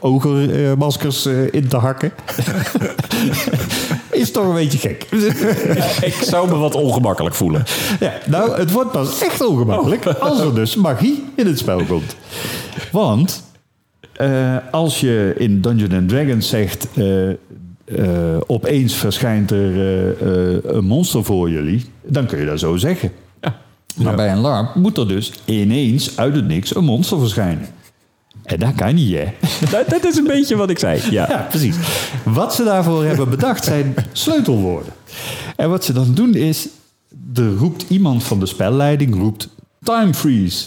ogenmaskers 0.00 1.26
eh, 1.26 1.52
in 1.52 1.68
te 1.68 1.76
hakken. 1.76 2.12
Is 4.10 4.30
toch 4.30 4.46
een 4.48 4.54
beetje 4.54 4.78
gek. 4.78 5.06
Ik 6.10 6.18
zou 6.22 6.48
me 6.48 6.56
wat 6.56 6.74
ongemakkelijk 6.74 7.34
voelen. 7.34 7.64
Ja, 8.00 8.12
nou, 8.26 8.58
het 8.58 8.72
wordt 8.72 8.92
pas 8.92 9.22
echt 9.22 9.46
ongemakkelijk 9.46 10.06
als 10.06 10.40
er 10.40 10.54
dus 10.54 10.76
magie 10.76 11.24
in 11.34 11.46
het 11.46 11.58
spel 11.58 11.82
komt. 11.84 12.16
Want 12.92 13.44
als 14.70 15.00
je 15.00 15.34
in 15.36 15.60
Dungeons 15.60 15.94
and 15.94 16.08
Dragons 16.08 16.48
zegt... 16.48 16.88
opeens 18.46 18.94
verschijnt 18.94 19.50
er 19.50 20.76
een 20.76 20.84
monster 20.84 21.24
voor 21.24 21.50
jullie... 21.50 21.84
dan 22.02 22.26
kun 22.26 22.38
je 22.38 22.46
dat 22.46 22.58
zo 22.58 22.76
zeggen. 22.76 23.12
Maar 23.96 24.14
bij 24.16 24.32
een 24.32 24.38
LARP 24.38 24.74
moet 24.74 24.98
er 24.98 25.08
dus 25.08 25.32
ineens 25.44 26.16
uit 26.16 26.34
het 26.34 26.46
niks 26.46 26.74
een 26.74 26.84
monster 26.84 27.18
verschijnen. 27.18 27.68
En 28.42 28.58
dat 28.58 28.74
kan 28.74 28.94
niet, 28.94 29.14
hè? 29.14 29.24
Dat, 29.70 29.88
dat 29.88 30.04
is 30.04 30.16
een 30.16 30.26
beetje 30.26 30.56
wat 30.56 30.70
ik 30.70 30.78
zei. 30.78 31.00
Ja. 31.10 31.26
Ja, 31.28 31.46
precies. 31.48 31.76
Wat 32.24 32.54
ze 32.54 32.64
daarvoor 32.64 33.04
hebben 33.04 33.30
bedacht 33.30 33.64
zijn 33.64 33.94
sleutelwoorden. 34.12 34.92
En 35.56 35.70
wat 35.70 35.84
ze 35.84 35.92
dan 35.92 36.14
doen 36.14 36.34
is, 36.34 36.68
er 37.34 37.54
roept 37.54 37.84
iemand 37.88 38.24
van 38.24 38.40
de 38.40 38.46
spelleiding 38.46 39.14
roept 39.14 39.48
time 39.82 40.14
freeze. 40.14 40.66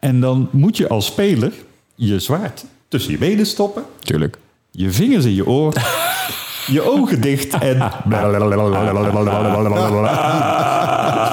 En 0.00 0.20
dan 0.20 0.48
moet 0.52 0.76
je 0.76 0.88
als 0.88 1.06
speler 1.06 1.52
je 1.94 2.18
zwaard 2.18 2.64
tussen 2.88 3.12
je 3.12 3.18
benen 3.18 3.46
stoppen, 3.46 3.82
Tuurlijk. 3.98 4.38
je 4.70 4.90
vingers 4.90 5.24
in 5.24 5.34
je 5.34 5.46
oor, 5.46 5.72
je 6.66 6.90
ogen 6.90 7.20
dicht 7.20 7.58
en 7.58 7.78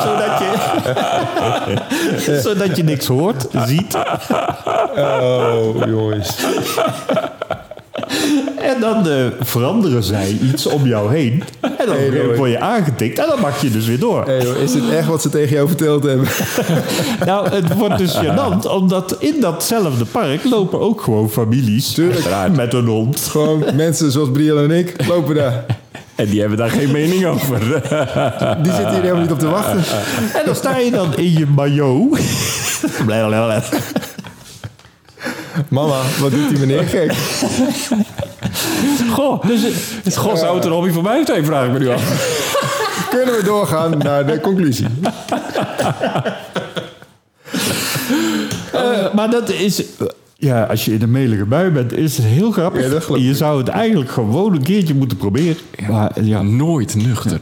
zodat 0.04 0.40
je 0.40 0.52
zodat 2.44 2.78
je 2.78 2.84
niks 2.84 3.08
hoort, 3.08 3.48
ziet 3.66 3.98
Oh, 4.96 5.86
jongens. 5.86 6.38
En 8.74 8.80
dan 8.80 9.08
eh, 9.10 9.25
veranderen 9.39 10.03
zij 10.03 10.38
iets 10.42 10.65
om 10.65 10.88
jou 10.88 11.13
heen. 11.15 11.44
En 11.60 11.86
dan 11.86 11.96
Hey, 11.96 12.36
word 12.36 12.51
je 12.51 12.60
aangetikt. 12.60 13.20
En 13.20 13.25
dan 13.27 13.39
mag 13.39 13.62
je 13.62 13.72
dus 13.72 13.86
weer 13.86 14.00
door. 14.00 14.25
Hey, 14.25 14.42
joh, 14.42 14.58
is 14.58 14.74
het 14.74 14.89
echt 14.89 15.08
wat 15.08 15.22
ze 15.22 15.30
tegen 15.30 15.56
jou 15.56 15.68
verteld 15.68 16.03
hebben? 16.03 16.27
Nou, 17.25 17.50
het 17.50 17.74
wordt 17.74 17.98
dus 17.98 18.18
gênant. 18.18 18.70
Omdat 18.70 19.15
in 19.20 19.39
datzelfde 19.39 20.06
park 20.06 20.44
lopen 20.44 20.80
ook 20.80 21.01
gewoon 21.01 21.30
families. 21.30 21.92
Tuurlijk. 21.92 22.25
Met 22.56 22.74
een 22.74 22.86
hond. 22.86 23.20
Gewoon 23.20 23.63
mensen 23.75 24.12
zoals 24.12 24.32
Briel 24.32 24.58
en 24.58 24.72
ik 24.72 25.08
lopen 25.08 25.36
daar. 25.36 25.65
En 26.15 26.25
die 26.25 26.39
hebben 26.39 26.58
daar 26.58 26.70
geen 26.70 26.92
mening 26.92 27.25
over. 27.25 27.60
Die 28.63 28.74
zitten 28.74 28.94
hier 28.94 29.01
helemaal 29.01 29.22
niet 29.22 29.32
op 29.32 29.39
te 29.39 29.50
wachten. 29.50 29.84
En 30.34 30.46
dan 30.46 30.56
sta 30.56 30.77
je 30.77 30.92
dan 30.92 31.18
in 31.18 31.32
je 31.38 31.46
maillot. 31.46 32.20
Blablabla. 33.06 33.63
Mama, 35.68 36.01
wat 36.20 36.32
doet 36.32 36.50
die 36.50 36.60
meneer 36.60 36.84
gek? 36.84 37.13
Goh, 39.16 39.46
dus 39.46 39.62
het 40.04 40.16
het 40.54 40.66
een 40.66 40.72
hobby 40.72 40.90
voor 40.90 41.04
mij 41.04 41.25
zijn, 41.25 41.46
vraag 41.46 41.66
ik 41.66 41.72
me 41.72 41.80
nu 41.80 41.88
af. 41.90 42.02
Kunnen 43.16 43.36
we 43.36 43.44
doorgaan 43.44 43.98
naar 43.98 44.25
de 44.25 44.40
conclusie? 44.40 44.88
Eh, 48.74 49.13
maar 49.13 49.30
dat 49.30 49.50
is... 49.50 49.80
eh, 49.98 50.08
ja, 50.38 50.63
als 50.63 50.86
je 50.86 50.94
in 50.94 51.02
een 51.02 51.12
melige 51.12 51.46
bui 51.46 51.70
bent, 51.70 51.94
is 51.98 52.18
het 52.18 52.25
heel 52.25 52.52
grappig. 52.52 52.84
Ja, 52.84 52.90
dat 52.90 53.04
geloof 53.04 53.22
je 53.22 53.30
ik. 53.30 53.36
zou 53.36 53.58
het 53.58 53.68
eigenlijk 53.68 54.12
gewoon 54.12 54.54
een 54.56 54.63
keertje 54.63 54.94
moeten 54.96 55.18
proberen. 55.18 55.58
Maar 55.90 56.12
ja, 56.24 56.42
Nooit 56.42 56.96
nuchter. 56.96 57.40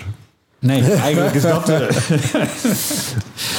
nee, 0.59 0.81
eigenlijk 0.81 1.33
is 1.35 1.41
dat... 1.41 1.69
eh, 1.69 1.81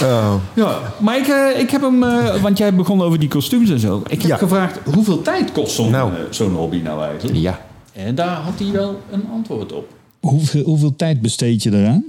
Oh. 0.03 0.35
Ja, 0.55 0.79
maar 0.99 1.17
ik, 1.19 1.27
eh, 1.29 1.61
ik 1.61 1.71
heb 1.71 1.81
hem, 1.81 2.03
eh, 2.03 2.41
want 2.43 2.59
jij 2.59 2.75
begon 2.75 3.03
over 3.03 3.19
die 3.19 3.29
kostuums 3.29 3.71
en 3.71 3.79
zo. 3.79 4.03
Ik 4.09 4.21
heb 4.23 4.31
Ja. 4.31 4.37
gevraagd, 4.37 4.79
hoeveel 4.95 5.23
tijd 5.23 5.53
kost 5.53 5.75
zo'n 5.75 5.91
Nou. 5.91 6.11
eh, 6.12 6.19
zo'n 6.31 6.55
hobby 6.55 6.81
nou 6.85 7.03
eigenlijk? 7.05 7.39
Ja. 7.39 7.61
En 7.93 8.15
daar 8.15 8.37
had 8.37 8.59
hij 8.59 8.71
wel 8.71 9.01
een 9.11 9.27
antwoord 9.33 9.73
op. 9.73 9.95
Hoeveel, 10.21 10.63
hoeveel 10.65 10.97
tijd 10.97 11.21
besteed 11.21 11.63
je 11.63 11.73
eraan? 11.73 12.05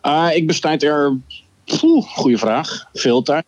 Ah, 0.00 0.34
ik 0.34 0.46
bestijd 0.46 0.82
er, 0.82 1.16
poeh, 1.64 2.06
goede 2.06 2.38
vraag, 2.38 2.88
veel 2.92 3.22
tijd. 3.22 3.44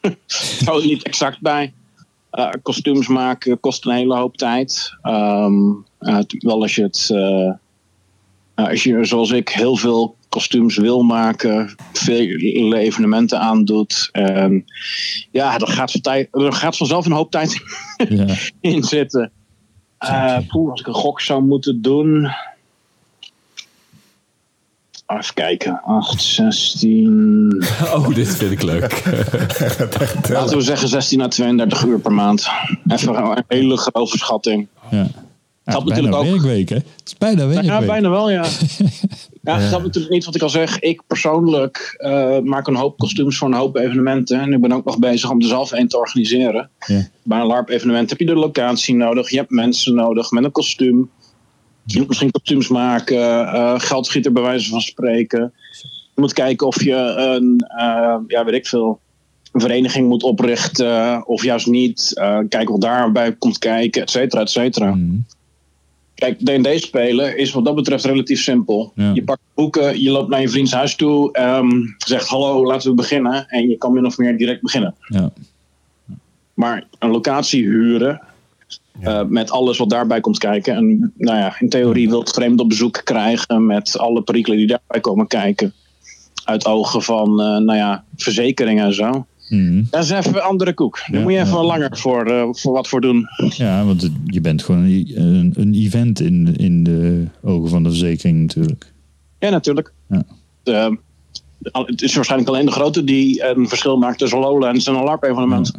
Ik 0.60 0.66
hou 0.66 0.80
er 0.80 0.86
niet 0.86 1.02
exact 1.02 1.40
bij. 1.40 1.72
Eh, 2.30 2.48
kostuums 2.62 3.06
maken 3.08 3.60
kost 3.60 3.86
een 3.86 3.92
hele 3.92 4.16
hoop 4.16 4.36
tijd. 4.36 4.92
Ehm, 5.02 5.70
eh, 5.98 6.18
wel 6.28 6.62
als 6.62 6.74
je 6.74 6.82
het, 6.82 7.10
eh, 7.12 7.52
als 8.66 8.82
je 8.82 9.04
zoals 9.04 9.30
ik 9.30 9.48
heel 9.48 9.76
veel 9.76 10.16
kostuums 10.28 10.76
wil 10.76 11.02
maken, 11.02 11.74
veel 11.92 12.72
evenementen 12.74 13.40
aandoet. 13.40 14.08
En 14.12 14.64
ja, 15.30 15.58
er 15.58 15.68
gaat, 15.68 15.90
van 15.90 16.00
tijd, 16.00 16.28
er 16.30 16.52
gaat 16.52 16.76
vanzelf 16.76 17.06
een 17.06 17.12
hoop 17.12 17.30
tijd 17.30 17.60
Ja. 18.08 18.26
in 18.60 18.82
zitten. 18.82 19.32
Eh, 20.08 20.36
poeh, 20.48 20.70
als 20.70 20.80
ik 20.80 20.86
een 20.86 20.94
gok 20.94 21.20
zou 21.20 21.42
moeten 21.42 21.82
doen. 21.82 22.28
Even 25.06 25.34
kijken. 25.34 25.80
8, 25.84 26.22
16. 26.22 27.64
Oh, 27.94 28.14
dit 28.14 28.36
vind 28.36 28.50
ik 28.52 28.62
leuk. 28.62 29.02
Laten 30.28 30.56
we 30.56 30.62
zeggen 30.62 30.88
16 30.88 31.20
à 31.20 31.28
32 31.28 31.84
uur 31.84 31.98
per 31.98 32.12
maand. 32.12 32.48
Even 32.88 33.14
een 33.16 33.44
hele 33.48 33.76
grove 33.76 34.18
schatting. 34.18 34.66
Ja. 34.90 34.96
Ja, 35.66 35.72
het 35.72 35.84
Dat 35.86 35.96
is 35.96 36.02
bijna 36.02 36.08
natuurlijk 36.08 36.34
ook. 36.34 36.42
werkweek, 36.42 36.68
hè? 36.68 36.74
Het 36.74 37.02
is 37.04 37.16
bijna 37.18 37.46
werkweek. 37.46 37.70
Ja, 37.70 37.80
bijna 37.80 38.08
wel, 38.08 38.30
ja. 38.30 38.44
Ja, 39.46 39.58
dat 39.58 39.62
is 39.62 39.70
natuurlijk 39.70 40.12
niet 40.14 40.24
wat 40.24 40.34
ik 40.34 40.42
al 40.42 40.48
zeg. 40.48 40.78
Ik 40.78 41.02
persoonlijk 41.06 41.94
eh, 41.96 42.38
maak 42.38 42.66
een 42.66 42.76
hoop 42.76 42.98
kostuums 42.98 43.38
voor 43.38 43.48
een 43.48 43.54
hoop 43.54 43.76
evenementen. 43.76 44.40
En 44.40 44.52
ik 44.52 44.60
ben 44.60 44.72
ook 44.72 44.84
nog 44.84 44.98
bezig 44.98 45.30
om 45.30 45.40
er 45.40 45.46
zelf 45.46 45.72
een 45.72 45.88
te 45.88 45.98
organiseren. 45.98 46.70
Ja. 46.86 47.08
Bij 47.22 47.40
een 47.40 47.46
LARP-evenement 47.46 48.10
heb 48.10 48.18
je 48.18 48.26
de 48.26 48.34
locatie 48.34 48.94
nodig. 48.94 49.30
Je 49.30 49.36
hebt 49.36 49.50
mensen 49.50 49.94
nodig 49.94 50.30
met 50.30 50.44
een 50.44 50.52
kostuum. 50.52 51.10
Je 51.84 51.98
moet 51.98 52.08
misschien 52.08 52.30
kostuums 52.30 52.68
maken. 52.68 53.46
eh 53.52 53.74
geldschieten 53.76 54.32
bij 54.32 54.42
wijze 54.42 54.70
van 54.70 54.80
spreken. 54.80 55.52
Je 56.14 56.20
moet 56.20 56.32
kijken 56.32 56.66
of 56.66 56.82
je 56.82 56.94
een, 56.94 57.64
eh, 57.78 58.16
ja, 58.26 58.44
weet 58.44 58.54
ik 58.54 58.66
veel, 58.66 59.00
een 59.52 59.60
vereniging 59.60 60.08
moet 60.08 60.22
oprichten. 60.22 61.26
Of 61.26 61.42
juist 61.42 61.66
niet. 61.66 62.12
Kijken 62.48 62.70
wat 62.70 62.80
daarbij 62.80 63.32
komt 63.32 63.58
kijken, 63.58 64.02
et 64.02 64.10
cetera, 64.10 64.40
et 64.40 64.50
cetera. 64.50 64.94
Mhm. 64.94 65.16
Kijk, 66.16 66.38
D&D 66.38 66.80
spelen 66.80 67.38
is 67.38 67.52
wat 67.52 67.64
dat 67.64 67.74
betreft 67.74 68.04
relatief 68.04 68.42
simpel. 68.42 68.92
Ja. 68.94 69.10
Je 69.14 69.24
pakt 69.24 69.40
boeken, 69.54 70.02
je 70.02 70.10
loopt 70.10 70.30
naar 70.30 70.40
je 70.40 70.48
vriends 70.48 70.72
huis 70.72 70.94
toe, 70.94 71.32
ehm, 71.32 71.70
zegt 71.98 72.28
hallo, 72.28 72.66
laten 72.66 72.90
we 72.90 72.96
beginnen. 72.96 73.48
En 73.48 73.68
je 73.68 73.76
kan 73.76 73.92
min 73.92 74.06
of 74.06 74.18
meer 74.18 74.36
direct 74.36 74.62
beginnen. 74.62 74.94
Ja. 75.08 75.30
Maar 76.54 76.86
een 76.98 77.10
locatie 77.10 77.64
huren, 77.64 78.20
eh, 79.00 79.22
met 79.28 79.50
alles 79.50 79.78
wat 79.78 79.90
daarbij 79.90 80.20
komt 80.20 80.38
kijken. 80.38 80.74
En 80.74 81.12
nou 81.16 81.38
ja, 81.38 81.56
in 81.58 81.68
theorie 81.68 82.08
wilt 82.08 82.30
vreemd 82.30 82.60
op 82.60 82.68
bezoek 82.68 83.00
krijgen 83.04 83.66
met 83.66 83.98
alle 83.98 84.22
perikelen 84.22 84.58
die 84.58 84.66
daarbij 84.66 85.00
komen 85.00 85.26
kijken. 85.26 85.72
Uit 86.44 86.66
ogen 86.66 87.02
van, 87.02 87.40
eh, 87.40 87.46
nou 87.46 87.74
ja, 87.74 88.04
verzekeringen 88.16 88.84
en 88.84 88.94
zo. 88.94 89.26
Mhm. 89.48 89.82
Dat 89.90 90.04
is 90.04 90.10
even 90.10 90.34
een 90.34 90.40
andere 90.40 90.74
koek. 90.74 90.98
Daar 91.06 91.16
Ja, 91.18 91.22
moet 91.22 91.32
je 91.32 91.38
even 91.38 91.52
ja. 91.52 91.64
langer 91.64 91.98
voor, 91.98 92.26
eh, 92.26 92.48
voor 92.50 92.72
wat 92.72 92.88
voor 92.88 93.00
doen. 93.00 93.28
ja, 93.56 93.84
want 93.84 94.10
je 94.24 94.40
bent 94.40 94.62
gewoon 94.62 94.82
een, 94.84 95.52
een, 95.56 95.74
event 95.74 96.20
in, 96.20 96.56
in 96.56 96.84
de 96.84 97.24
ogen 97.42 97.68
van 97.68 97.82
de 97.82 97.88
verzekering 97.88 98.38
natuurlijk. 98.40 98.92
Ja, 99.38 99.50
natuurlijk. 99.50 99.92
Ja. 100.08 100.96
Het 101.72 102.02
is 102.02 102.14
waarschijnlijk 102.14 102.50
alleen 102.50 102.66
de 102.66 102.72
grote 102.72 103.04
die 103.04 103.44
een 103.44 103.68
verschil 103.68 103.96
maakt 103.96 104.18
tussen 104.18 104.38
Lowlands 104.38 104.86
en 104.86 104.94
een 104.94 105.04
LARP-evenement. 105.04 105.72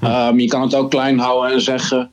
Ehm, 0.00 0.38
je 0.38 0.46
kan 0.46 0.62
het 0.62 0.74
ook 0.74 0.90
klein 0.90 1.18
houden 1.18 1.52
en 1.52 1.60
zeggen: 1.60 2.10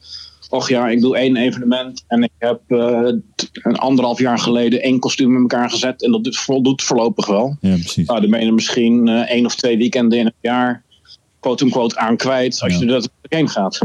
Och 0.52 0.70
ja, 0.70 0.88
ik 0.90 1.02
doe 1.02 1.18
één 1.18 1.36
evenement 1.36 2.04
en 2.08 2.24
ik 2.24 2.32
heb 2.38 2.60
eh, 2.68 3.12
een 3.54 3.76
anderhalf 3.76 4.20
jaar 4.20 4.40
geleden 4.40 4.82
één 4.82 5.00
kostuum 5.00 5.36
in 5.36 5.42
elkaar 5.42 5.70
gezet 5.70 6.04
en 6.04 6.12
dat 6.12 6.24
doet- 6.24 6.38
voldoet 6.38 6.82
voorlopig 6.84 7.28
wel. 7.28 7.58
Ja, 7.62 7.74
precies. 7.74 8.08
Nou, 8.08 8.22
dan 8.22 8.30
ben 8.30 8.40
je 8.40 8.46
er 8.46 8.54
misschien 8.54 9.08
eh, 9.08 9.30
één 9.32 9.46
of 9.46 9.56
twee 9.56 9.78
weekenden 9.78 10.20
in 10.20 10.26
het 10.26 10.34
jaar, 10.42 10.84
quote-unquote, 11.40 11.98
aan 11.98 12.18
kwijt 12.18 12.62
als 12.62 12.74
Ja. 12.74 12.80
je 12.80 12.94
er 12.94 13.08
heen 13.30 13.50
gaat. 13.50 13.80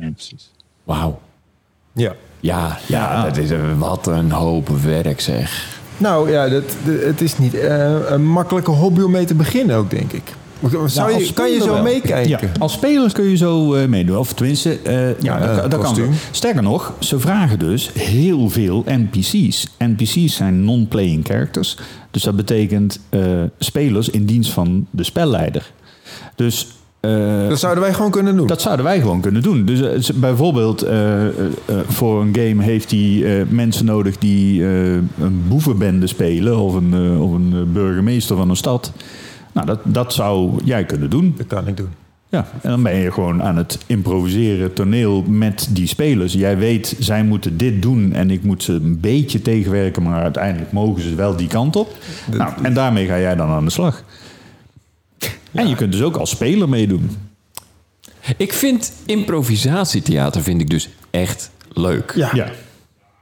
Ja, 0.00 0.10
precies. 0.10 0.50
Wauw. 0.84 1.20
Ja. 1.92 2.14
Ja, 2.40 2.78
ja, 2.88 3.24
dat 3.24 3.36
is 3.36 3.50
een, 3.50 3.78
wat 3.78 4.06
een 4.06 4.30
hoop 4.30 4.68
werk 4.68 5.20
zeg. 5.20 5.80
Nou 5.98 6.30
ja, 6.30 6.48
dat, 6.48 6.76
het 6.84 7.20
is 7.20 7.38
niet 7.38 7.54
eh, 7.54 8.10
een 8.10 8.26
makkelijke 8.26 8.70
hobby 8.70 9.00
om 9.00 9.10
mee 9.10 9.24
te 9.24 9.34
beginnen 9.34 9.76
ook, 9.76 9.90
denk 9.90 10.12
ik. 10.12 10.32
Zou 10.86 11.18
je, 11.18 11.32
kan 11.32 11.50
je 11.50 11.60
zo 11.60 11.72
wel. 11.72 11.82
meekijken? 11.82 12.28
Ja, 12.28 12.40
als 12.58 12.72
speler 12.72 13.12
kun 13.12 13.24
je 13.24 13.36
zo 13.36 13.74
eh, 13.74 13.88
meedoen. 13.88 14.16
Of 14.16 14.32
tenminste, 14.32 14.78
eh, 14.82 15.08
ja, 15.08 15.14
Ja, 15.20 15.54
dat, 15.56 15.70
dat 15.70 15.80
kan. 15.80 15.96
Sterker 16.30 16.62
nog, 16.62 16.92
ze 16.98 17.18
vragen 17.20 17.58
dus 17.58 17.90
heel 17.98 18.48
veel 18.50 18.84
NPC's. 18.86 19.66
NPC's 19.78 20.34
zijn 20.34 20.64
non-playing 20.64 21.24
characters. 21.26 21.76
Dus 22.10 22.22
dat 22.22 22.36
betekent 22.36 23.00
eh, 23.08 23.20
spelers 23.58 24.08
in 24.10 24.24
dienst 24.24 24.50
van 24.52 24.86
de 24.90 25.02
spelleider. 25.04 25.72
Dus 26.34 26.66
eh, 27.00 27.48
Dat 27.48 27.58
zouden 27.58 27.82
wij 27.84 27.94
gewoon 27.94 28.10
kunnen 28.10 28.36
doen. 28.36 28.46
dat 28.46 28.60
zouden 28.62 28.84
wij 28.84 29.00
gewoon 29.00 29.20
kunnen 29.20 29.42
doen. 29.42 29.64
Dus 29.64 30.10
eh, 30.10 30.16
bijvoorbeeld 30.16 30.82
eh, 30.82 31.26
eh, 31.26 31.28
eh, 31.64 31.76
voor 31.88 32.20
een 32.22 32.34
game 32.38 32.62
heeft 32.62 32.90
hij 32.90 33.22
eh, 33.40 33.46
mensen 33.48 33.84
nodig 33.84 34.18
die 34.18 34.62
eh, 34.62 34.92
een 34.94 35.42
boevenbende 35.48 36.06
spelen 36.06 36.58
of 36.58 36.74
een, 36.74 36.94
eh, 36.94 37.22
of 37.22 37.32
een 37.32 37.52
eh, 37.52 37.72
burgemeester 37.72 38.36
van 38.36 38.50
een 38.50 38.56
stad. 38.56 38.92
Nou, 39.56 39.68
dat, 39.68 39.80
dat 39.84 40.12
zou 40.12 40.60
jij 40.64 40.84
kunnen 40.84 41.10
doen. 41.10 41.34
Dat 41.36 41.46
kan 41.46 41.68
ik 41.68 41.76
doen. 41.76 41.88
Ja, 42.28 42.46
en 42.62 42.70
dan 42.70 42.82
ben 42.82 42.94
je 42.96 43.12
gewoon 43.12 43.42
aan 43.42 43.56
het 43.56 43.78
improviseren 43.86 44.72
toneel 44.72 45.22
met 45.22 45.68
die 45.70 45.86
spelers. 45.86 46.32
Jij 46.32 46.58
weet, 46.58 46.96
zij 46.98 47.24
moeten 47.24 47.56
dit 47.56 47.82
doen 47.82 48.12
en 48.12 48.30
ik 48.30 48.42
moet 48.42 48.62
ze 48.62 48.72
een 48.72 49.00
beetje 49.00 49.42
tegenwerken, 49.42 50.02
maar 50.02 50.22
uiteindelijk 50.22 50.72
mogen 50.72 51.02
ze 51.02 51.14
wel 51.14 51.36
die 51.36 51.48
kant 51.48 51.76
op. 51.76 51.96
Nou, 52.30 52.52
en 52.62 52.74
daarmee 52.74 53.06
ga 53.06 53.18
jij 53.18 53.34
dan 53.36 53.48
aan 53.48 53.64
de 53.64 53.70
slag. 53.70 54.02
En 55.52 55.68
je 55.68 55.74
kunt 55.74 55.92
dus 55.92 56.02
ook 56.02 56.16
als 56.16 56.30
speler 56.30 56.68
meedoen. 56.68 57.10
Ik 58.36 58.52
vind 58.52 58.92
improvisatietheater 59.06 60.42
vind 60.42 60.60
ik 60.60 60.70
dus 60.70 60.88
echt 61.10 61.50
leuk. 61.72 62.12
Ja. 62.16 62.30
Ja, 62.32 62.50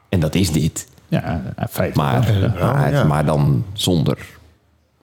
En 0.09 0.21
dat 0.21 0.35
is 0.35 0.51
dit. 0.53 0.87
ja 1.09 1.43
feitelijk. 1.71 1.95
Maar, 1.95 2.55
maar, 2.61 3.07
maar 3.07 3.25
dan 3.25 3.65
zonder... 3.73 4.19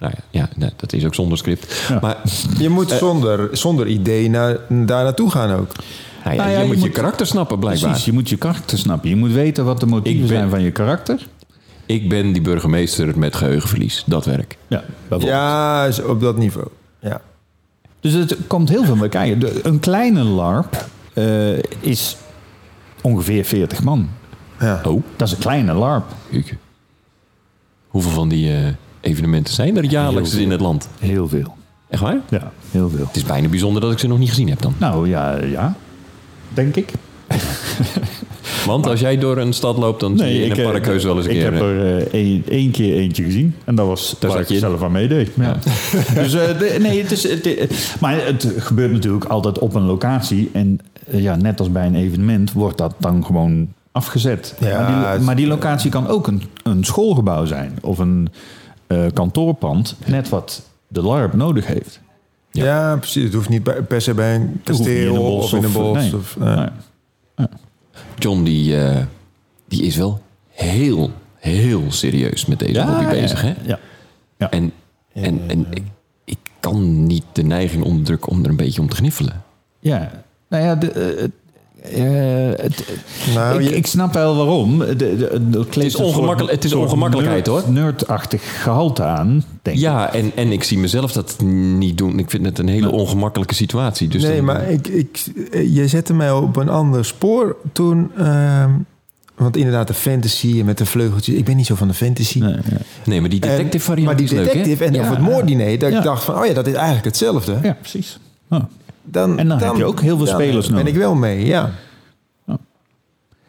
Nou 0.01 0.13
ja, 0.17 0.39
ja 0.39 0.49
nee, 0.55 0.69
dat 0.75 0.93
is 0.93 1.05
ook 1.05 1.15
zonder 1.15 1.37
script. 1.37 1.85
Ja. 1.89 1.99
Maar 2.01 2.17
Je 2.57 2.69
moet 2.69 2.91
zonder, 2.91 3.49
zonder 3.57 3.87
idee 3.87 4.29
naar, 4.29 4.57
daar 4.69 5.03
naartoe 5.03 5.31
gaan 5.31 5.51
ook. 5.59 5.71
nou 6.23 6.35
ja, 6.35 6.41
Nou 6.43 6.49
ja, 6.49 6.55
je, 6.55 6.61
je 6.61 6.65
moet 6.67 6.75
je 6.75 6.81
moet- 6.85 6.91
karakter 6.95 7.25
snappen 7.27 7.59
blijkbaar. 7.59 7.89
Precies, 7.89 8.05
je 8.05 8.11
moet 8.13 8.29
je 8.29 8.37
karakter 8.37 8.77
snappen. 8.77 9.09
Je 9.09 9.15
moet 9.15 9.31
weten 9.31 9.65
wat 9.65 9.79
de 9.79 9.85
motieven 9.85 10.19
ben- 10.27 10.37
zijn 10.37 10.49
van 10.49 10.61
je 10.61 10.71
karakter. 10.71 11.27
Ik 11.85 12.09
ben 12.09 12.31
die 12.31 12.41
burgemeester 12.41 13.19
met 13.19 13.35
geheugenverlies. 13.35 14.03
Dat 14.05 14.25
werk. 14.25 14.57
Ja, 14.67 14.83
bijvoorbeeld. 14.99 15.31
Ja, 15.31 15.85
is 15.85 16.01
op 16.01 16.21
dat 16.21 16.37
niveau. 16.37 16.67
Ja. 16.99 17.21
Dus 17.99 18.13
het 18.13 18.37
komt 18.47 18.69
heel 18.69 18.83
veel 18.83 18.95
bij 18.97 19.09
kijken. 19.09 19.39
De- 19.39 19.59
een 19.63 19.79
kleine 19.79 20.23
LARP 20.23 20.85
eh, 21.13 21.57
is 21.79 22.17
ongeveer 23.01 23.43
40 23.45 23.83
man. 23.83 24.09
ja. 24.59 24.81
Oh, 24.85 25.03
Dat 25.15 25.27
is 25.27 25.33
een 25.33 25.39
kleine 25.39 25.73
LARP. 25.73 26.05
Hoeveel 27.87 28.11
van 28.11 28.29
die 28.29 28.53
eh, 28.55 28.67
evenementen 29.01 29.53
zijn 29.53 29.77
er 29.77 29.83
jaarlijks 29.85 30.33
in 30.33 30.51
het 30.51 30.59
land? 30.61 30.89
Heel 30.99 31.27
veel. 31.27 31.55
Echt 31.89 32.01
waar? 32.01 32.17
Ja, 32.29 32.51
heel 32.71 32.89
veel. 32.89 33.05
Het 33.05 33.15
is 33.15 33.23
bijna 33.23 33.47
bijzonder 33.47 33.81
dat 33.81 33.91
ik 33.91 33.99
ze 33.99 34.07
nog 34.07 34.19
niet 34.19 34.29
gezien 34.29 34.49
heb 34.49 34.61
dan. 34.61 34.73
Nou 34.77 35.09
ja, 35.09 35.37
ja. 35.43 35.75
Denk 36.53 36.75
ik. 36.75 36.91
Want 38.65 38.87
als 38.87 38.99
jij 38.99 39.17
door 39.17 39.37
een 39.37 39.53
stad 39.53 39.77
loopt, 39.77 39.99
dan 39.99 40.17
zie 40.17 40.27
je 40.27 40.43
in 40.45 40.51
een 40.51 40.57
eh, 40.57 40.63
parkheus 40.71 41.03
wel 41.03 41.17
eens 41.17 41.25
een 41.25 41.31
ik 41.31 41.37
keer... 41.37 41.51
heb 41.53 41.61
eh, 41.61 41.69
er 41.69 42.07
eh, 42.07 42.39
één, 42.47 42.71
keer 42.71 42.95
eentje 42.95 43.23
gezien. 43.23 43.55
En 43.65 43.75
dat 43.75 43.87
was 43.87 44.15
Daar 44.19 44.29
waar 44.29 44.31
zat 44.31 44.39
ik 44.41 44.47
je 44.47 44.53
in. 44.53 44.59
zelf 44.59 44.83
aan 44.83 44.91
meedeed. 44.91 45.29
Ja. 45.35 45.57
dus 46.21 46.33
eh, 46.33 46.57
de- 46.59 46.77
nee, 46.81 47.01
het 47.01 47.11
is... 47.11 47.23
Het, 47.29 47.95
maar 47.99 48.25
het 48.25 48.47
gebeurt 48.57 48.91
natuurlijk 48.91 49.25
altijd 49.25 49.59
op 49.59 49.73
een 49.75 49.83
locatie. 49.85 50.49
En 50.53 50.79
ja, 51.09 51.35
net 51.35 51.59
als 51.59 51.71
bij 51.71 51.85
een 51.85 51.95
evenement 51.95 52.51
wordt 52.51 52.77
dat 52.77 52.93
dan 52.97 53.25
gewoon 53.25 53.67
afgezet. 53.91 54.55
Ja, 54.59 54.79
maar, 54.81 54.87
die, 54.87 55.05
het- 55.11 55.21
maar 55.21 55.35
die 55.35 55.47
locatie 55.47 55.89
kan 55.91 56.07
ook 56.07 56.27
een, 56.27 56.41
een 56.63 56.83
schoolgebouw 56.83 57.45
zijn. 57.45 57.77
Of 57.81 57.97
een 57.99 58.29
eh, 58.91 59.05
kantoorpand. 59.13 59.95
Net 60.05 60.29
wat 60.29 60.61
de 60.87 61.01
LARP 61.01 61.33
nodig 61.33 61.65
heeft. 61.67 61.99
Ja. 62.51 62.95
precies. 62.97 63.23
Het 63.23 63.33
hoeft 63.33 63.49
niet 63.49 63.63
bij- 63.63 63.81
per 63.83 64.01
se 64.01 64.13
bij 64.13 64.35
een 64.35 64.61
kasteel 64.63 65.35
of 65.35 65.53
in 65.53 65.63
een 65.63 65.71
bos. 65.71 65.97
nee. 65.97 66.15
Of, 66.15 66.37
nee. 66.37 66.55
Nee. 67.35 67.47
John, 68.17 68.43
die, 68.43 68.77
eh, 68.83 69.03
die 69.67 69.83
is 69.83 69.95
wel 69.95 70.21
heel, 70.49 71.11
heel 71.35 71.83
serieus 71.87 72.45
met 72.45 72.59
deze 72.59 72.81
hobby 72.83 73.05
bezig. 73.05 73.41
Hè? 73.41 73.53
Ja. 73.63 73.79
ja. 74.37 74.49
En, 74.49 74.71
en, 75.13 75.41
en 75.47 75.65
ik, 75.69 75.83
ik 76.25 76.37
kan 76.59 77.05
niet 77.05 77.23
de 77.31 77.43
neiging 77.43 77.83
onderdrukken 77.83 78.31
om 78.31 78.43
er 78.43 78.49
een 78.49 78.55
beetje 78.55 78.81
om 78.81 78.89
te 78.89 78.95
gniffelen. 78.95 79.43
Ja, 79.79 80.11
nou 80.49 80.63
ja, 80.63 80.75
de, 80.75 81.31
eh, 81.81 82.49
eh, 82.51 82.59
het- 82.59 82.83
Nou, 83.33 83.61
ik, 83.63 83.69
je- 83.69 83.75
ik 83.75 83.87
snap 83.87 84.13
wel 84.13 84.35
waarom. 84.35 84.79
De, 84.79 84.95
de, 84.95 85.15
de, 85.49 85.59
het 85.59 85.75
is 85.77 85.95
ongemakkelijk- 85.95 86.53
het 86.53 86.63
is 86.63 86.73
ongemakkelijkheid, 86.73 87.47
hoor. 87.47 87.63
Nerdachtig 87.67 88.61
gehalte 88.63 89.03
aan, 89.03 89.43
denk 89.61 89.75
ik. 89.77 89.81
Ja, 89.81 90.13
en, 90.13 90.31
en 90.35 90.51
ik 90.51 90.63
zie 90.63 90.77
mezelf 90.77 91.11
dat 91.11 91.35
niet 91.77 91.97
doen. 91.97 92.19
Ik 92.19 92.29
vind 92.29 92.45
het 92.45 92.59
een 92.59 92.67
hele 92.67 92.91
ongemakkelijke 92.91 93.53
situatie. 93.53 94.07
Dus 94.07 94.23
nee, 94.23 94.35
dan- 94.35 94.45
maar 94.45 94.69
ik, 94.69 94.87
ik, 94.87 95.17
je 95.71 95.87
zette 95.87 96.13
mij 96.13 96.31
op 96.31 96.55
een 96.55 96.69
ander 96.69 97.05
spoor 97.05 97.55
toen. 97.73 98.11
ehm, 98.17 98.69
want 99.35 99.57
inderdaad, 99.57 99.87
de 99.87 99.93
fantasy 99.93 100.61
met 100.65 100.77
de 100.77 100.85
vleugeltjes. 100.85 101.35
Ik 101.35 101.45
ben 101.45 101.55
niet 101.55 101.65
zo 101.65 101.75
van 101.75 101.87
de 101.87 101.93
fantasy. 101.93 102.39
Nee, 102.39 102.51
ja. 102.53 102.59
Nee, 103.05 103.21
maar 103.21 103.29
die 103.29 103.39
detective 103.39 103.73
En- 103.77 103.81
variant 103.81 104.07
Maar 104.07 104.15
die 104.17 104.25
is 104.25 104.31
leuk, 104.31 104.39
hè? 104.45 104.51
detective 104.51 104.83
en 104.85 104.93
Ja. 104.93 105.01
of 105.01 105.09
het 105.09 105.19
moorddiner, 105.19 105.79
dat 105.79 105.91
Ja. 105.91 105.97
ik 105.97 106.03
dacht 106.03 106.23
van, 106.23 106.37
oh 106.39 106.45
ja, 106.45 106.53
dat 106.53 106.67
is 106.67 106.73
eigenlijk 106.73 107.05
hetzelfde. 107.05 107.57
ja, 107.63 107.77
precies. 107.81 108.19
Oh. 108.49 108.59
Dan, 109.03 109.37
En 109.37 109.47
dan 109.47 109.57
heb 109.59 109.75
je 109.75 109.85
ook 109.85 110.01
heel 110.01 110.17
veel 110.17 110.27
spelers 110.27 110.67
ben 110.67 110.75
nodig. 110.75 110.93
ik 110.93 110.99
wel 110.99 111.15
mee, 111.15 111.45
ja. 111.45 111.71
Ja. 112.45 112.57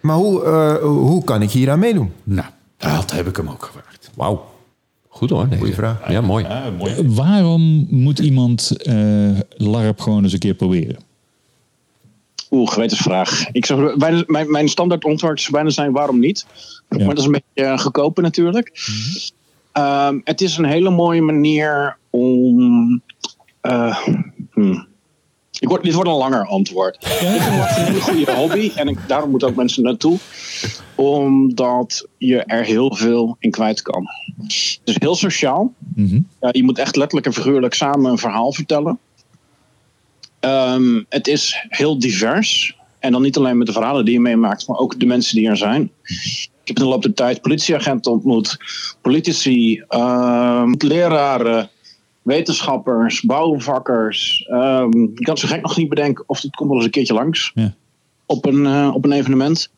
Maar 0.00 0.16
hoe, 0.16 0.44
eh, 0.44 0.76
hoe 0.82 1.25
kan 1.25 1.42
ik 1.42 1.50
hier 1.50 1.71
aan 1.71 1.78
meedoen? 1.78 2.12
Nou, 2.25 2.49
dat 2.76 3.11
heb 3.11 3.26
ik 3.26 3.37
hem 3.37 3.49
ook 3.49 3.64
gevraagd. 3.64 4.11
Wauw. 4.16 4.50
Goed 5.09 5.30
hoor. 5.30 5.49
deze. 5.49 5.59
Goeie 5.59 5.75
vraag. 5.75 6.11
Ja, 6.11 6.21
mooi. 6.21 6.47
Waarom 7.04 7.87
moet 7.90 8.18
iemand 8.18 8.76
eh, 8.82 9.38
LARP 9.49 10.00
gewoon 10.00 10.23
eens 10.23 10.32
een 10.32 10.38
keer 10.38 10.54
proberen? 10.54 10.97
Oeh, 12.50 12.71
gewetensvraag. 12.71 13.49
Ik 13.52 13.66
zou, 13.66 13.99
bijna, 13.99 14.23
mijn, 14.26 14.50
mijn 14.50 14.68
standaard 14.68 15.04
antwoord 15.04 15.40
zou 15.40 15.52
bijna 15.52 15.71
zijn 15.71 15.92
waarom 15.92 16.18
niet. 16.18 16.47
Maar 16.88 16.99
dat 16.99 17.18
is 17.18 17.25
een 17.25 17.30
beetje 17.30 17.73
uh, 17.73 17.78
goedkope 17.78 18.21
natuurlijk. 18.21 18.90
Um, 19.73 20.21
het 20.25 20.40
is 20.40 20.56
een 20.56 20.64
hele 20.64 20.90
mooie 20.90 21.23
manier 21.23 21.97
om... 22.11 23.02
Uh, 23.62 23.99
hmm. 24.50 24.87
Ik 25.61 25.68
word, 25.68 25.82
dit 25.82 25.94
wordt 25.94 26.11
een 26.11 26.16
langer 26.16 26.47
antwoord. 26.47 26.94
Ik 26.94 27.09
vind 27.09 27.38
het 27.38 27.76
een 27.76 27.85
hele 27.85 28.00
goede 28.00 28.32
hobby. 28.32 28.73
En 28.75 28.88
ik, 28.88 28.99
daarom 29.06 29.30
moeten 29.30 29.49
ook 29.49 29.56
mensen 29.56 29.82
naartoe. 29.82 30.18
Omdat 30.94 32.09
je 32.18 32.42
er 32.42 32.64
heel 32.64 32.94
veel 32.94 33.37
in 33.38 33.50
kwijt 33.50 33.82
kan. 33.82 34.06
Het 34.42 34.80
is 34.85 34.97
heel 34.99 35.14
sociaal. 35.14 35.75
Mm 35.94 36.26
Ja, 36.40 36.49
je 36.52 36.64
moet 36.64 36.78
echt 36.78 36.97
letterlijk 36.97 37.26
en 37.26 37.32
figuurlijk 37.32 37.75
samen 37.75 38.11
een 38.11 38.18
verhaal 38.18 38.52
vertellen. 38.52 38.99
Um, 40.40 41.06
het 41.09 41.26
is 41.26 41.66
heel 41.68 41.99
divers. 41.99 42.76
En 42.99 43.12
dan 43.12 43.23
niet 43.23 43.37
alleen 43.37 43.59
met 43.59 43.66
de 43.66 43.73
verhalen 43.73 44.04
die 44.04 44.14
je 44.14 44.21
meemaakt, 44.21 44.66
maar 44.66 44.78
ook 44.78 45.00
de 45.00 45.06
mensen 45.06 45.37
die 45.37 45.49
er 45.49 45.56
zijn. 45.56 45.90
Ik 46.62 46.68
heb 46.68 46.76
in 46.76 46.82
de 46.82 46.88
loop 46.88 47.02
der 47.02 47.14
tijd 47.14 47.40
politieagenten 47.40 48.12
ontmoet, 48.12 48.56
politici, 49.00 49.82
um, 49.88 50.75
leraren, 50.78 51.71
wetenschappers, 52.23 53.21
bouwvakkers. 53.21 54.47
Um, 54.50 55.11
ik 55.14 55.25
kan 55.25 55.38
zo 55.38 55.49
gek 55.49 55.62
nog 55.62 55.76
niet 55.76 55.88
bedenken 55.88 56.25
of 56.26 56.41
dit 56.41 56.55
komt 56.55 56.69
wel 56.69 56.76
eens 56.76 56.87
een 56.87 56.93
keertje 56.93 57.14
langs 57.14 57.50
ja. 57.55 57.75
op, 58.26 58.47
een, 58.47 58.64
uh, 58.64 58.91
op 58.95 59.05
een 59.05 59.12
evenement. 59.12 59.71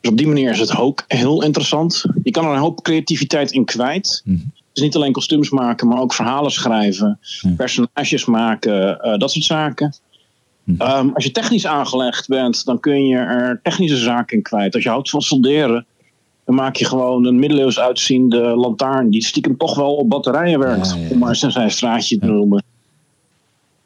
Dus 0.00 0.10
op 0.10 0.16
die 0.16 0.26
manier 0.26 0.50
is 0.50 0.58
het 0.58 0.76
ook 0.76 1.04
heel 1.08 1.42
interessant. 1.42 2.04
Je 2.22 2.30
kan 2.30 2.44
er 2.44 2.52
een 2.52 2.58
hoop 2.58 2.82
creativiteit 2.82 3.52
in 3.52 3.64
kwijt. 3.64 4.22
Mm 4.24 4.34
-hmm. 4.34 4.52
Dus 4.72 4.82
niet 4.82 4.96
alleen 4.96 5.12
kostuums 5.12 5.50
maken, 5.50 5.88
maar 5.88 6.00
ook 6.00 6.14
verhalen 6.14 6.50
schrijven, 6.50 7.18
ja. 7.20 7.50
personages 7.50 8.24
maken, 8.24 8.98
uh, 9.04 9.18
dat 9.18 9.30
soort 9.30 9.44
zaken. 9.44 9.94
Hm. 10.64 10.70
Um, 10.70 11.10
als 11.14 11.24
je 11.24 11.30
technisch 11.30 11.66
aangelegd 11.66 12.28
bent, 12.28 12.64
dan 12.64 12.80
kun 12.80 13.06
je 13.06 13.16
er 13.16 13.60
technische 13.62 13.96
zaken 13.96 14.36
in 14.36 14.42
kwijt. 14.42 14.74
Als 14.74 14.82
je 14.82 14.88
houdt 14.88 15.10
van 15.10 15.22
solderen, 15.22 15.86
dan 16.44 16.54
maak 16.54 16.76
je 16.76 16.84
gewoon 16.84 17.26
een 17.26 17.38
middeleeuws 17.38 17.80
uitziende 17.80 18.40
lantaarn 18.40 19.10
die 19.10 19.24
stiekem 19.24 19.56
toch 19.56 19.74
wel 19.74 19.94
op 19.94 20.08
batterijen 20.08 20.58
werkt. 20.58 20.90
Ja, 20.90 20.96
ja, 20.96 21.08
om 21.10 21.18
maar 21.18 21.28
eens 21.28 21.42
een 21.42 21.70
straatje 21.70 22.18
te 22.18 22.26
noemen. 22.26 22.64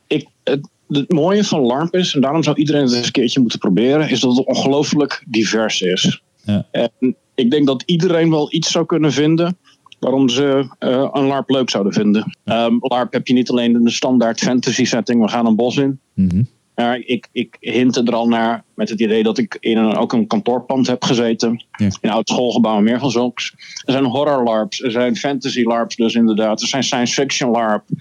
Ik, 0.07 0.27
het, 0.45 0.69
het 0.89 1.13
mooie 1.13 1.45
van 1.45 1.61
LARP 1.61 1.95
is, 1.95 2.15
en 2.15 2.21
daarom 2.21 2.43
zou 2.43 2.57
iedereen 2.57 2.83
het 2.83 2.93
eens 2.93 3.07
een 3.07 3.13
keertje 3.13 3.41
moeten 3.41 3.59
proberen, 3.59 4.09
is 4.09 4.21
dat 4.21 4.37
het 4.37 4.47
ongelooflijk 4.47 5.25
divers 5.29 5.81
is. 5.81 6.23
En 6.71 7.17
ik 7.35 7.51
denk 7.51 7.67
dat 7.67 7.83
iedereen 7.87 8.31
wel 8.31 8.53
iets 8.53 8.71
zou 8.71 8.87
kunnen 8.87 9.13
vinden 9.13 9.57
waarom 9.99 10.29
ze 10.29 10.69
uh, 10.81 11.09
een 11.13 11.27
LARP 11.27 11.51
leuk 11.51 11.71
zouden 11.71 11.93
vinden. 11.93 12.37
Um, 12.45 12.79
LARP 12.81 13.13
heb 13.13 13.27
je 13.27 13.35
niet 13.35 13.51
alleen 13.51 13.75
in 13.75 13.85
de 13.85 13.91
standaard 13.91 14.41
fantasy 14.41 14.85
setting, 14.85 15.23
we 15.23 15.29
gaan 15.29 15.47
een 15.47 15.57
bos 15.57 15.77
in. 15.77 16.01
Mm 16.15 16.29
-hmm. 16.29 16.49
Maar 16.77 16.99
ik, 16.99 17.29
ik 17.33 17.57
hintte 17.61 18.03
er 18.03 18.15
al 18.15 18.29
naar 18.29 18.65
met 18.75 18.89
het 18.89 19.01
idee 19.01 19.23
dat 19.23 19.39
ik 19.39 19.57
in 19.61 19.77
een, 19.77 19.97
ook 19.97 20.13
een 20.13 20.27
kantoorpand 20.27 20.87
heb 20.87 21.05
gezeten. 21.05 21.65
Ja. 21.71 21.85
In 21.85 21.93
een 22.01 22.11
oud 22.11 22.29
schoolgebouw 22.29 22.77
en 22.77 22.83
meer 22.83 22.99
van 22.99 23.11
zulks. 23.11 23.55
Er 23.85 23.93
zijn 23.93 24.05
horror 24.05 24.45
LARPs, 24.45 24.83
er 24.83 24.91
zijn 24.91 25.17
fantasy 25.17 25.63
LARPs 25.63 25.97
dus 25.97 26.15
inderdaad. 26.15 26.61
Er 26.61 26.69
zijn 26.69 26.85
science 26.85 27.15
fiction 27.15 27.51
LARP. 27.51 27.85
Uh, 27.89 27.97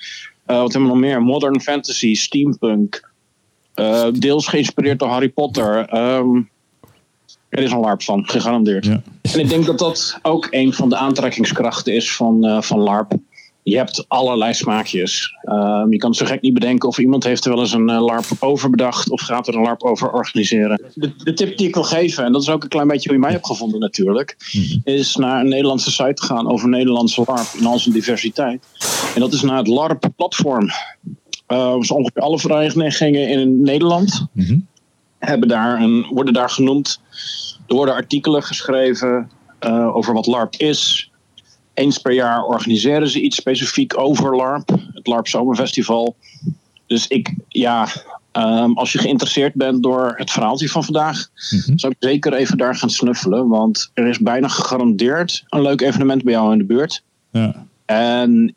wat 0.46 0.74
hebben 0.74 0.82
we 0.82 0.88
nog 0.88 0.98
meer? 0.98 1.22
Modern 1.22 1.62
fantasy, 1.62 2.14
steampunk. 2.14 3.10
Uh, 3.76 4.08
deels 4.14 4.48
geïnspireerd 4.48 5.00
door 5.00 5.10
Harry 5.10 5.30
Potter. 5.30 5.96
Um, 5.96 6.50
er 7.50 7.64
is 7.64 7.72
een 7.72 7.80
LARP 7.80 8.04
van, 8.04 8.30
gegarandeerd. 8.30 8.86
Ja. 8.86 9.02
En 9.22 9.40
ik 9.40 9.50
denk 9.50 9.66
dat 9.66 9.80
dat 9.80 10.20
ook 10.22 10.48
een 10.50 10.74
van 10.74 10.90
de 10.90 10.96
aantrekkingskrachten 10.96 11.94
is 11.94 12.16
van, 12.16 12.46
uh, 12.46 12.62
van 12.62 12.80
LARP. 12.80 13.14
Je 13.68 13.78
hebt 13.78 14.06
allerlei 14.08 14.54
smaakjes. 14.54 15.36
Um, 15.44 15.92
je 15.92 15.98
kan 15.98 16.14
zo 16.14 16.26
gek 16.26 16.42
niet 16.42 16.54
bedenken 16.54 16.90
of 16.90 16.98
iemand 16.98 17.24
heeft 17.24 17.46
er 17.46 17.52
wel 17.52 17.60
eens 17.60 17.74
een 17.74 17.90
uh, 17.90 18.06
LARP 18.06 18.26
over 18.40 18.70
bedacht 18.70 19.10
of 19.10 19.22
gaat 19.22 19.48
er 19.48 19.56
een 19.56 19.62
LARP 19.62 19.84
over 19.84 20.12
organiseren. 20.12 20.82
De, 20.94 21.16
de, 21.16 21.34
tip 21.34 21.58
die 21.58 21.68
ik 21.68 21.74
wil 21.74 21.84
geven, 21.84 22.24
en 22.24 22.32
dat 22.32 22.42
is 22.42 22.50
ook 22.50 22.64
een 22.64 22.70
klein 22.70 22.88
beetje 22.88 23.10
hoe 23.10 23.18
je 23.18 23.24
mij 23.24 23.34
hebt 23.34 23.46
gevonden 23.46 23.80
natuurlijk, 23.80 24.36
Mhm. 24.54 24.80
is 24.84 25.16
naar 25.16 25.40
een 25.40 25.50
Nederlandse 25.50 25.92
site 25.92 26.14
te 26.14 26.26
gaan 26.26 26.50
over 26.50 26.70
Nederlandse 26.70 27.24
LARP 27.26 27.48
in 27.58 27.66
al 27.66 27.80
zijn 27.80 27.96
diversiteit. 27.96 28.66
En 29.16 29.22
dat 29.22 29.34
is 29.34 29.42
naar 29.42 29.58
het 29.58 29.68
LARP-platform. 29.68 30.70
Uh, 31.48 31.76
dus 31.76 31.92
ongeveer 31.92 32.22
alle 32.22 32.40
verenigingen 32.40 33.30
in 33.30 33.62
Nederland 33.62 34.26
mm-hmm. 34.34 34.68
hebben 35.20 35.48
daar 35.48 35.82
een, 35.82 36.06
worden 36.10 36.34
daar 36.34 36.50
genoemd. 36.50 37.02
Er 37.68 37.76
worden 37.76 37.96
artikelen 37.96 38.44
geschreven 38.44 39.30
uh, 39.66 39.96
over 39.96 40.14
wat 40.14 40.26
LARP 40.26 40.56
is. 40.56 41.10
Eens 41.76 41.98
per 41.98 42.14
jaar 42.14 42.44
organiseren 42.44 43.10
ze 43.10 43.22
iets 43.22 43.36
specifiek 43.36 43.98
over 43.98 44.36
LARP. 44.36 44.70
Het 44.94 45.08
LARP 45.08 45.28
Zomerfestival. 45.28 46.16
Dus 46.88 47.08
ik, 47.08 47.34
ja, 47.48 47.88
um, 48.32 48.78
als 48.78 48.92
je 48.92 48.98
geïnteresseerd 48.98 49.54
bent 49.54 49.84
door 49.84 50.14
het 50.16 50.32
verhaaltje 50.32 50.70
van 50.70 50.84
vandaag, 50.84 51.30
mm-hmm. 51.50 51.80
zou 51.80 51.94
ik 51.98 52.08
zeker 52.10 52.34
even 52.34 52.58
daar 52.58 52.76
gaan 52.76 52.90
snuffelen. 52.90 53.48
Want 53.48 53.92
er 53.94 54.08
is 54.08 54.20
bijna 54.20 54.48
gegarandeerd 54.48 55.44
een 55.50 55.62
leuk 55.62 55.82
evenement 55.82 56.24
bij 56.24 56.34
jou 56.34 56.52
in 56.52 56.58
de 56.58 56.64
buurt. 56.64 57.04
Ja. 57.32 57.66
En 57.86 58.56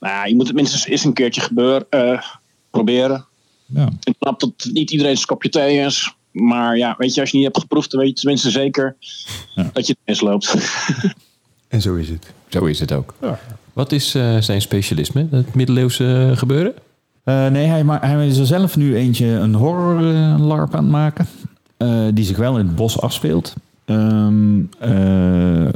nou, 0.00 0.28
je 0.28 0.34
moet 0.34 0.46
het 0.46 0.56
minstens 0.56 0.86
eens 0.86 1.04
een 1.04 1.12
keertje 1.12 1.40
gebeuren, 1.40 1.86
uh, 1.90 2.22
proberen. 2.70 3.26
Ja. 3.66 3.88
Ik 4.04 4.14
snap 4.18 4.40
dat 4.40 4.68
niet 4.72 4.90
iedereen 4.90 5.14
zijn 5.14 5.26
kopje 5.26 5.48
thee 5.48 5.78
is. 5.78 6.14
Maar 6.32 6.76
ja, 6.76 6.94
weet 6.98 7.14
je, 7.14 7.20
als 7.20 7.30
je 7.30 7.36
niet 7.36 7.46
hebt 7.46 7.60
geproefd, 7.60 7.90
dan 7.90 8.00
weet 8.00 8.08
je 8.08 8.14
tenminste 8.14 8.50
zeker 8.50 8.96
Ja. 9.54 9.70
dat 9.72 9.86
je 9.86 9.92
het 9.92 10.06
misloopt. 10.06 10.54
En 11.76 11.82
zo 11.82 11.94
is 11.94 12.08
het. 12.08 12.32
Zo 12.48 12.64
is 12.64 12.80
het 12.80 12.92
ook. 12.92 13.14
Wat 13.72 13.92
is 13.92 14.14
uh, 14.14 14.36
zijn 14.38 14.60
specialisme? 14.60 15.26
Het 15.30 15.54
middeleeuwse 15.54 16.32
gebeuren? 16.34 16.74
Uh, 17.24 17.46
nee, 17.46 17.66
hij, 17.66 17.84
hij 18.00 18.26
is 18.26 18.38
er 18.38 18.46
zelf 18.46 18.76
nu 18.76 18.96
eentje 18.96 19.26
een 19.26 19.54
horror 19.54 20.00
uh, 20.00 20.34
LARP 20.38 20.74
aan 20.74 20.82
het 20.82 20.92
maken. 20.92 21.26
Die 22.14 22.24
zich 22.24 22.36
wel 22.36 22.58
in 22.58 22.66
het 22.66 22.76
bos 22.76 23.00
afspeelt. 23.00 23.54
Um, 23.86 24.68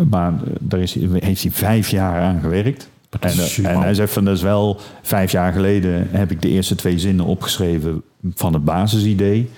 maar 0.08 0.32
daar 0.60 0.80
is, 0.80 0.94
heeft 1.12 1.42
hij 1.42 1.52
vijf 1.52 1.88
jaar 1.88 2.22
aan 2.22 2.40
gewerkt. 2.40 2.88
En, 3.20 3.30
en, 3.62 3.80
hij 3.80 3.94
zegt 3.94 4.12
van 4.12 4.24
dat 4.24 4.36
is 4.36 4.42
wel 4.42 4.80
vijf 5.02 5.32
jaar 5.32 5.52
geleden 5.52 6.06
heb 6.10 6.30
ik 6.30 6.42
de 6.42 6.48
eerste 6.48 6.74
twee 6.74 6.98
zinnen 6.98 7.24
opgeschreven 7.24 8.02
van 8.34 8.52
het 8.52 8.64
basisidee. 8.64 9.50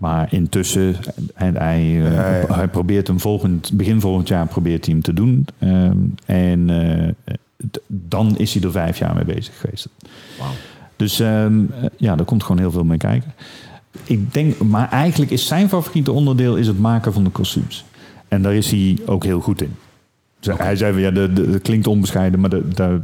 Maar 0.00 0.32
intussen, 0.32 0.96
en 1.34 1.56
hij, 1.56 1.84
ja, 1.84 2.36
ja. 2.36 2.54
hij 2.54 2.68
probeert 2.68 3.06
hem 3.06 3.20
volgend, 3.20 3.72
begin 3.72 4.00
volgend 4.00 4.28
jaar 4.28 4.46
probeert 4.46 4.84
hij 4.84 4.94
hem 4.94 5.02
te 5.02 5.12
doen. 5.12 5.46
Um, 5.58 6.14
en 6.26 6.68
uh, 6.68 7.08
dan 7.86 8.38
is 8.38 8.54
hij 8.54 8.62
er 8.62 8.70
vijf 8.70 8.98
jaar 8.98 9.14
mee 9.14 9.24
bezig 9.24 9.60
geweest. 9.60 9.88
Wow. 10.38 10.48
Dus 10.96 11.18
um, 11.18 11.70
ja, 11.96 12.16
daar 12.16 12.26
komt 12.26 12.42
gewoon 12.42 12.58
heel 12.58 12.70
veel 12.70 12.84
mee 12.84 12.98
kijken. 12.98 13.32
Ik 14.04 14.34
denk, 14.34 14.58
maar 14.58 14.88
eigenlijk 14.90 15.30
is 15.30 15.46
zijn 15.46 15.68
favoriete 15.68 16.12
onderdeel 16.12 16.56
is 16.56 16.66
het 16.66 16.78
maken 16.78 17.12
van 17.12 17.24
de 17.24 17.30
kostuums. 17.30 17.84
En 18.28 18.42
daar 18.42 18.54
is 18.54 18.70
hij 18.70 18.98
ook 19.06 19.24
heel 19.24 19.40
goed 19.40 19.62
in. 19.62 19.74
Dus 20.40 20.54
okay. 20.54 20.66
Hij 20.66 20.76
zei 20.76 20.92
van 20.92 21.02
ja, 21.02 21.10
dat 21.10 21.62
klinkt 21.62 21.86
onbescheiden, 21.86 22.40
maar 22.40 22.50
daar 22.74 23.00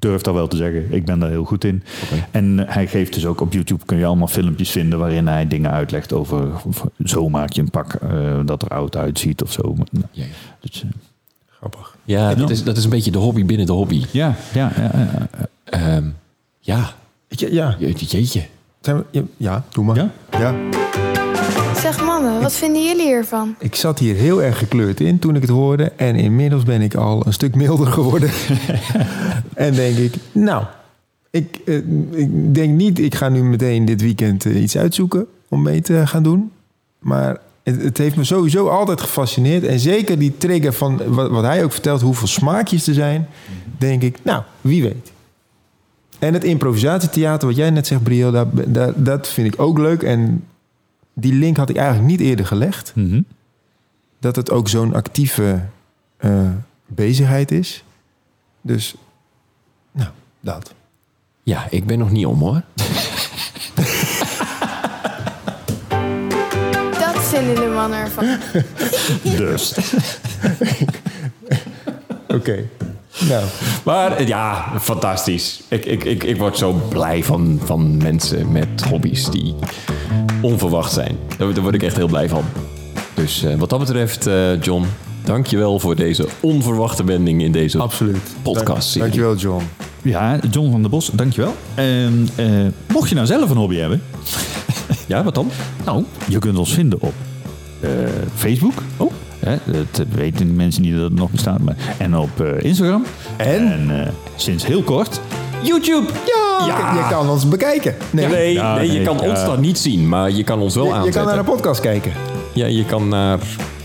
durf 0.00 0.22
dat 0.22 0.34
wel 0.34 0.48
te 0.48 0.56
zeggen. 0.56 0.92
Ik 0.92 1.04
ben 1.04 1.18
daar 1.18 1.30
heel 1.30 1.44
goed 1.44 1.64
in. 1.64 1.82
Okay. 2.04 2.26
En 2.30 2.58
hij 2.58 2.86
geeft 2.86 3.14
dus 3.14 3.26
ook 3.26 3.40
op 3.40 3.52
YouTube 3.52 3.84
kun 3.84 3.98
je 3.98 4.04
allemaal 4.04 4.26
filmpjes 4.26 4.70
vinden 4.70 4.98
waarin 4.98 5.26
hij 5.26 5.46
dingen 5.46 5.70
uitlegt 5.70 6.12
over 6.12 6.48
zo 7.04 7.28
maak 7.28 7.52
je 7.52 7.60
een 7.60 7.70
pak 7.70 7.98
uh, 8.02 8.40
dat 8.44 8.62
er 8.62 8.68
oud 8.68 8.96
uitziet 8.96 9.42
of 9.42 9.52
zo. 9.52 9.74
Ja, 9.92 10.00
ja. 10.10 10.24
Dus, 10.60 10.82
uh, 10.84 10.90
Grappig. 11.60 11.96
Ja, 12.04 12.34
dat 12.34 12.50
is, 12.50 12.64
dat 12.64 12.76
is 12.76 12.84
een 12.84 12.90
beetje 12.90 13.10
de 13.10 13.18
hobby 13.18 13.44
binnen 13.44 13.66
de 13.66 13.72
hobby. 13.72 14.04
Ja, 14.10 14.36
ja, 14.54 14.72
ja. 14.76 14.90
Ja. 15.64 15.96
Um, 15.96 16.16
ja. 16.60 16.94
ja. 17.28 17.48
ja. 17.50 17.76
Je, 17.78 17.92
jeetje. 17.92 18.42
We, 18.80 19.04
ja, 19.36 19.64
doe 19.68 19.84
maar. 19.84 19.96
Ja? 19.96 20.10
ja. 20.30 20.99
Zeg 21.80 22.04
mannen, 22.04 22.40
wat 22.40 22.52
vinden 22.52 22.84
jullie 22.84 23.06
hiervan? 23.06 23.54
Ik 23.58 23.74
zat 23.74 23.98
hier 23.98 24.14
heel 24.14 24.42
erg 24.42 24.58
gekleurd 24.58 25.00
in 25.00 25.18
toen 25.18 25.34
ik 25.34 25.40
het 25.40 25.50
hoorde. 25.50 25.92
En 25.96 26.16
inmiddels 26.16 26.62
ben 26.62 26.80
ik 26.80 26.94
al 26.94 27.26
een 27.26 27.32
stuk 27.32 27.54
milder 27.54 27.86
geworden. 27.86 28.30
en 29.54 29.74
denk 29.74 29.96
ik, 29.96 30.14
nou, 30.32 30.64
ik, 31.30 31.60
uh, 31.64 31.76
ik, 32.10 32.54
denk 32.54 32.76
niet, 32.76 32.98
ik 32.98 33.14
ga 33.14 33.28
nu 33.28 33.42
meteen 33.42 33.84
dit 33.84 34.00
weekend 34.00 34.44
uh, 34.44 34.62
iets 34.62 34.76
uitzoeken 34.76 35.26
om 35.48 35.62
mee 35.62 35.80
te 35.80 36.06
gaan 36.06 36.22
doen. 36.22 36.50
Maar 36.98 37.38
het, 37.62 37.82
het 37.82 37.98
heeft 37.98 38.16
me 38.16 38.24
sowieso 38.24 38.68
altijd 38.68 39.00
gefascineerd. 39.00 39.64
En 39.64 39.78
zeker 39.78 40.18
die 40.18 40.36
trigger 40.36 40.72
van 40.72 41.14
wat, 41.14 41.30
wat 41.30 41.44
hij 41.44 41.64
ook 41.64 41.72
vertelt, 41.72 42.00
hoeveel 42.00 42.28
smaakjes 42.28 42.86
er 42.86 42.94
zijn. 42.94 43.28
Denk 43.78 44.02
ik, 44.02 44.18
nou, 44.22 44.42
wie 44.60 44.82
weet. 44.82 45.12
En 46.18 46.34
het 46.34 46.44
improvisatietheater, 46.44 47.48
wat 47.48 47.56
jij 47.56 47.70
net 47.70 47.86
zegt, 47.86 48.02
Brio, 48.02 48.30
dat, 48.30 48.48
dat, 48.66 48.92
dat 48.96 49.28
vind 49.28 49.54
ik 49.54 49.60
ook 49.60 49.78
leuk. 49.78 50.02
En 50.02 50.44
die 51.20 51.32
link 51.32 51.56
had 51.56 51.70
ik 51.70 51.76
eigenlijk 51.76 52.08
niet 52.08 52.20
eerder 52.20 52.46
gelegd. 52.46 52.92
Mhm. 52.94 53.20
Dat 54.18 54.36
het 54.36 54.50
ook 54.50 54.68
zo'n 54.68 54.94
actieve 54.94 55.60
eh, 56.16 56.48
bezigheid 56.86 57.50
is. 57.50 57.84
Dus, 58.60 58.94
nou, 59.92 60.10
dat. 60.40 60.74
Ja, 61.42 61.66
ik 61.70 61.86
ben 61.86 61.98
nog 61.98 62.10
niet 62.10 62.26
om 62.26 62.40
hoor. 62.40 62.62
Dat 66.98 67.24
vinden 67.24 67.54
de 67.54 67.72
mannen 67.74 67.98
ervan. 67.98 68.38
Dus. 69.22 69.74
Oké. 72.28 72.68
Nou, 73.28 73.44
Maar 73.84 74.16
eh, 74.16 74.26
ja, 74.26 74.80
fantastisch. 74.80 75.62
Ik, 75.68 75.84
ik, 75.84 76.04
ik, 76.04 76.24
ik 76.24 76.36
word 76.36 76.58
zo 76.58 76.72
blij 76.72 77.24
van, 77.24 77.60
van 77.64 77.96
mensen 77.96 78.52
met 78.52 78.84
hobby's 78.88 79.30
die 79.30 79.54
onverwacht 80.40 80.92
zijn. 80.92 81.16
Daar, 81.38 81.54
daar 81.54 81.62
word 81.62 81.74
ik 81.74 81.82
echt 81.82 81.96
heel 81.96 82.06
blij 82.08 82.28
van. 82.28 82.44
Dus 83.14 83.42
eh, 83.44 83.54
wat 83.54 83.70
dat 83.70 83.78
betreft, 83.78 84.26
eh, 84.26 84.62
John, 84.62 84.84
dank 85.24 85.46
je 85.46 85.56
wel 85.56 85.78
voor 85.80 85.96
deze 85.96 86.26
onverwachte 86.40 87.04
wending 87.04 87.42
in 87.42 87.52
deze 87.52 87.78
absoluut. 87.78 88.34
podcast. 88.42 88.88
Dank, 88.92 89.04
dankjewel, 89.04 89.36
John. 89.36 89.64
Ja, 90.02 90.38
John 90.50 90.70
van 90.70 90.80
der 90.80 90.90
Bos, 90.90 91.10
dankjewel. 91.12 91.54
En 91.74 92.28
eh, 92.34 92.46
mocht 92.92 93.08
je 93.08 93.14
nou 93.14 93.26
zelf 93.26 93.50
een 93.50 93.56
hobby 93.56 93.76
hebben, 93.76 94.02
Ja, 95.06 95.22
wat 95.24 95.34
dan? 95.34 95.50
nou, 95.84 96.04
je 96.28 96.38
kunt 96.38 96.58
ons 96.58 96.72
vinden 96.74 97.00
op 97.00 97.14
eh, 97.80 97.90
Facebook. 98.34 98.82
Oh. 98.96 99.12
Hè, 99.38 99.56
dat 99.64 100.06
weten 100.14 100.56
mensen 100.56 100.82
niet 100.82 100.94
dat 100.94 101.02
het 101.02 101.14
nog 101.14 101.30
bestaat. 101.30 101.58
Maar, 101.60 101.76
en 101.98 102.16
op 102.16 102.40
eh, 102.40 102.64
Instagram. 102.64 103.04
En? 103.36 103.86
eh, 104.04 104.12
sinds 104.36 104.66
heel 104.66 104.82
kort 104.82 105.20
YouTube! 105.62 106.06
Ja, 106.26 106.66
Ja. 106.66 106.94
je 106.94 107.06
kan 107.10 107.28
ons 107.30 107.48
bekijken. 107.48 107.94
Nee, 108.10 108.26
Nee, 108.28 108.52
Ja, 108.52 108.74
nee, 108.74 108.92
je 108.92 109.02
kan 109.02 109.16
ja. 109.22 109.28
ons 109.28 109.44
dan 109.44 109.60
niet 109.60 109.78
zien, 109.78 110.08
maar 110.08 110.30
je 110.30 110.44
kan 110.44 110.60
ons 110.60 110.74
wel 110.74 110.84
je, 110.84 110.90
je 110.90 110.96
aanzetten. 110.96 111.22
kan 111.22 111.30
naar 111.30 111.38
een 111.40 111.52
podcast 111.54 111.80
kijken. 111.80 112.12
Ja, 112.52 112.66
je 112.66 112.84
kan 112.84 113.08
naar 113.08 113.38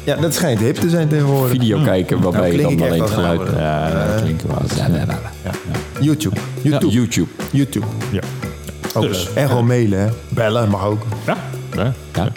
Ja, 0.04 0.16
dat 0.16 0.34
schijnt 0.34 0.60
hip 0.60 0.76
te 0.76 0.90
zijn 0.90 1.08
tegenwoordig. 1.08 1.52
video 1.52 1.80
kijken 1.84 2.22
waarbij 2.22 2.42
Nou, 2.42 2.70
je 2.72 2.78
dan 2.78 2.88
alleen 2.88 3.02
het 3.02 3.10
geluid... 3.12 3.42
Ja, 3.58 3.90
dat 4.14 4.22
klinkt 4.22 4.44
wel. 4.44 4.58
Ja, 4.76 4.88
ja, 4.88 4.96
ja, 4.96 5.20
ja. 5.44 5.52
YouTube. 6.00 6.36
YouTube. 6.62 6.92
YouTube. 6.94 7.28
YouTube. 7.52 7.86
Ja. 8.12 8.22
Ook 8.94 9.04
Dus. 9.04 9.34
En 9.34 9.48
gewoon 9.50 9.66
mailen, 9.68 10.00
hè. 10.00 10.08
Bellen 10.30 10.70
mag 10.70 10.86
ook. 10.86 11.02
Ja. 11.26 11.38
Ja. 11.76 11.94
Ja. 12.14 12.28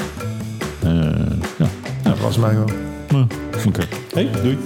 Eh, 0.82 0.90
ja. 1.58 1.66
Dat 2.02 2.18
was 2.20 2.36
mij 2.36 2.54
wel. 2.54 2.66
Oké. 3.66 3.80
Hey, 4.14 4.30
doei. 4.42 4.58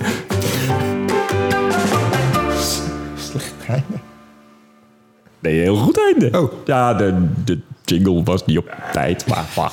Nee, 5.42 5.61
heel 5.61 5.76
goed 5.76 5.98
einde. 5.98 6.40
Oh. 6.40 6.52
Ja, 6.64 6.94
de, 6.94 7.28
de 7.44 7.59
jingle 7.85 8.22
was 8.22 8.44
niet 8.46 8.59
op 8.59 8.74
tijd, 8.92 9.26
maar... 9.26 9.44
maar 9.57 9.72